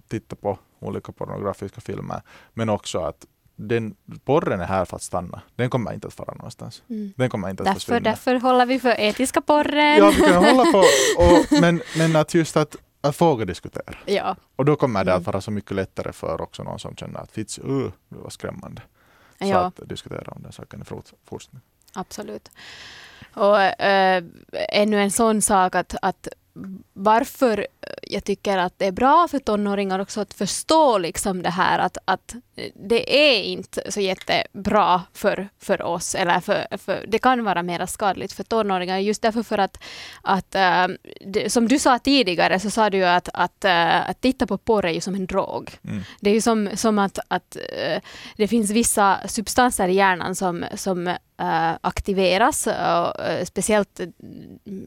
titta 0.09 0.37
på 0.37 0.59
olika 0.79 1.13
pornografiska 1.13 1.81
filmer. 1.81 2.23
Men 2.55 2.69
också 2.69 2.99
att 2.99 3.27
den, 3.59 3.95
porren 4.25 4.61
är 4.61 4.65
här 4.67 4.85
för 4.85 4.97
att 4.97 5.03
stanna. 5.03 5.41
Den 5.57 5.71
kommer 5.71 5.93
inte 5.93 6.07
att 6.07 6.15
fara 6.15 6.35
någonstans. 6.35 6.83
Mm. 6.91 7.13
Den 7.17 7.31
kommer 7.31 7.51
inte 7.51 7.63
att 7.63 7.65
Därför, 7.67 7.81
försvinna. 7.81 8.01
därför 8.01 8.35
håller 8.35 8.67
vi 8.67 8.81
för 8.81 9.01
etiska 9.01 9.41
porren. 9.41 9.99
Ja, 9.99 10.11
vi 10.17 10.23
kan 10.23 10.45
hålla 10.45 10.73
på. 10.73 10.79
Och, 11.19 11.61
men, 11.61 11.83
men 11.99 12.17
att 12.17 12.35
just 12.35 12.57
att, 12.57 12.77
att 13.01 13.21
våga 13.21 13.45
diskutera. 13.45 13.95
Ja. 14.07 14.37
Och 14.57 14.65
då 14.65 14.77
kommer 14.77 15.05
det 15.05 15.11
Mm. 15.11 15.21
att 15.21 15.27
vara 15.27 15.41
så 15.41 15.51
mycket 15.51 15.73
lättare 15.73 16.13
för 16.13 16.41
också 16.41 16.63
någon 16.63 16.79
som 16.79 16.97
känner 16.97 17.21
att 17.21 17.31
fits, 17.33 17.59
uh, 17.59 17.91
det 18.09 18.19
var 18.19 18.31
skrämmande. 18.31 18.83
Så 19.39 19.45
Ja. 19.47 19.59
att 19.59 19.89
diskutera 19.89 20.33
om 20.33 20.43
den 20.43 20.53
saken 20.53 20.83
i 20.83 20.85
fort- 20.85 21.13
fortsättning. 21.25 21.63
Absolut. 21.95 22.51
Och 23.35 23.61
äh, 23.61 24.25
ännu 24.73 25.01
en 25.03 25.11
sån 25.11 25.43
sak 25.43 25.75
att, 25.75 25.95
att 26.03 26.29
varför 26.93 27.67
jag 28.03 28.25
tycker 28.25 28.59
att 28.59 28.79
det 28.79 28.87
är 28.87 28.93
bra 28.93 29.29
för 29.29 29.39
tonåringar 29.39 29.99
också 29.99 30.21
att 30.21 30.35
förstå 30.35 30.99
liksom 30.99 31.43
det 31.43 31.51
här 31.51 31.79
att, 31.79 31.99
att 32.05 32.35
det 32.75 33.17
är 33.17 33.43
inte 33.43 33.93
så 33.93 34.01
jättebra 34.01 35.03
för, 35.13 35.49
för 35.59 35.83
oss, 35.83 36.15
eller 36.15 36.41
för, 36.41 36.67
för, 36.79 37.05
det 37.09 37.19
kan 37.19 37.45
vara 37.45 37.63
mer 37.63 37.87
skadligt 37.87 38.33
för 38.33 38.45
tonåringar, 38.45 38.99
just 38.99 39.23
därför 39.23 39.43
för 39.43 39.59
att, 39.59 39.83
att 40.23 40.55
äh, 40.55 40.87
det, 41.27 41.53
som 41.53 41.69
du 41.69 41.79
sa 41.79 41.99
tidigare 41.99 42.61
så 42.61 42.71
sa 42.71 42.91
du 42.91 42.99
ju 42.99 43.05
att, 43.05 43.29
att, 43.35 43.65
äh, 43.65 44.11
att 44.11 44.21
titta 44.21 44.47
på 44.47 44.59
porr 44.59 44.85
är 44.85 44.93
ju 44.93 45.01
som 45.01 45.15
en 45.15 45.27
drog. 45.27 45.79
Mm. 45.85 46.03
Det 46.21 46.31
är 46.31 46.35
ju 46.35 46.41
som, 46.41 46.71
som 46.75 46.99
att, 46.99 47.19
att 47.29 47.57
äh, 47.57 48.01
det 48.37 48.49
finns 48.49 48.71
vissa 48.71 49.29
substanser 49.29 49.89
i 49.89 49.95
hjärnan 49.95 50.35
som, 50.35 50.65
som 50.75 51.17
aktiveras, 51.81 52.67
och, 52.67 53.47
speciellt 53.47 54.01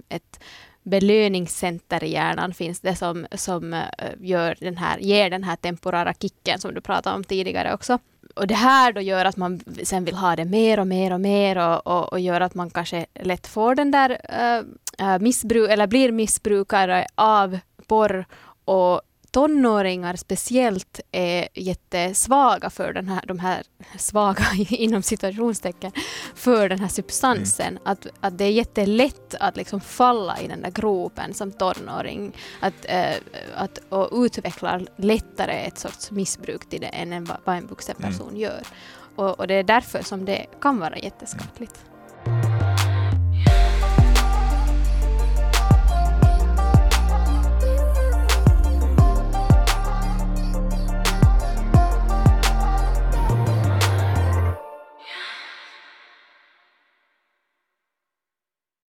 ett 0.10 0.40
belöningscenter 0.84 2.04
i 2.04 2.12
hjärnan 2.12 2.54
finns 2.54 2.80
det 2.80 2.96
som, 2.96 3.28
som 3.32 3.74
eh, 3.74 3.82
gör 4.20 4.56
den 4.60 4.78
här, 4.78 4.98
ger 4.98 5.30
den 5.30 5.44
här 5.44 5.56
temporära 5.56 6.14
kicken 6.14 6.60
som 6.60 6.74
du 6.74 6.82
pratade 6.82 7.16
om 7.16 7.24
tidigare 7.24 7.74
också. 7.74 8.00
Och 8.36 8.48
det 8.48 8.56
här 8.56 8.94
då 8.94 9.02
gör 9.02 9.26
att 9.26 9.38
man 9.38 9.62
sen 9.84 10.06
vill 10.06 10.16
ha 10.16 10.36
det 10.36 10.46
mer 10.46 10.80
och 10.80 10.88
mer 10.88 11.14
och 11.14 11.22
mer 11.22 11.58
och, 11.58 11.88
och, 11.88 12.12
och 12.12 12.20
gör 12.20 12.42
att 12.42 12.56
man 12.56 12.70
kanske 12.70 13.06
lätt 13.14 13.48
får 13.48 13.76
den 13.76 13.92
där 13.92 14.22
eh, 14.30 14.64
eh, 15.08 15.14
äh, 15.14 15.20
missbruk, 15.20 15.70
eller 15.70 15.88
blir 15.88 16.12
missbrukare 16.12 17.08
av 17.16 17.60
porr 17.88 18.26
och 18.66 19.02
tonåringar 19.32 20.16
speciellt 20.16 21.00
är 21.12 21.48
jättesvaga 21.54 22.70
för 22.70 22.94
den 22.94 23.08
här, 23.08 23.24
de 23.26 23.40
här 23.40 23.64
svaga 23.98 24.46
inom 24.70 25.02
situationstecken, 25.02 25.92
för 26.36 26.70
den 26.70 26.80
här 26.80 26.88
substansen. 26.88 27.68
Mm. 27.68 27.82
Att, 27.86 28.08
att 28.20 28.38
det 28.38 28.46
är 28.46 28.52
jättelätt 28.52 29.36
att 29.40 29.58
liksom 29.58 29.82
falla 29.82 30.40
i 30.40 30.48
den 30.48 30.62
där 30.62 30.72
gropen 30.72 31.34
som 31.34 31.52
tonåring. 31.52 32.36
Att, 32.60 32.86
äh, 32.86 33.16
att, 33.56 33.80
och 33.90 34.24
utvecklar 34.24 34.88
lättare 34.96 35.54
ett 35.54 35.78
sorts 35.78 36.12
missbruk 36.12 36.70
till 36.70 36.82
det 36.82 36.88
än 36.88 37.28
vad 37.46 37.56
en 37.56 37.68
vuxen 37.68 37.96
person 37.96 38.30
mm. 38.30 38.42
gör. 38.42 38.62
Och, 39.16 39.40
och, 39.40 39.48
det 39.48 39.54
är 39.54 39.64
därför 39.64 40.04
som 40.04 40.26
det 40.26 40.46
kan 40.62 40.80
vara 40.80 40.98
jätteskadligt. 40.98 41.86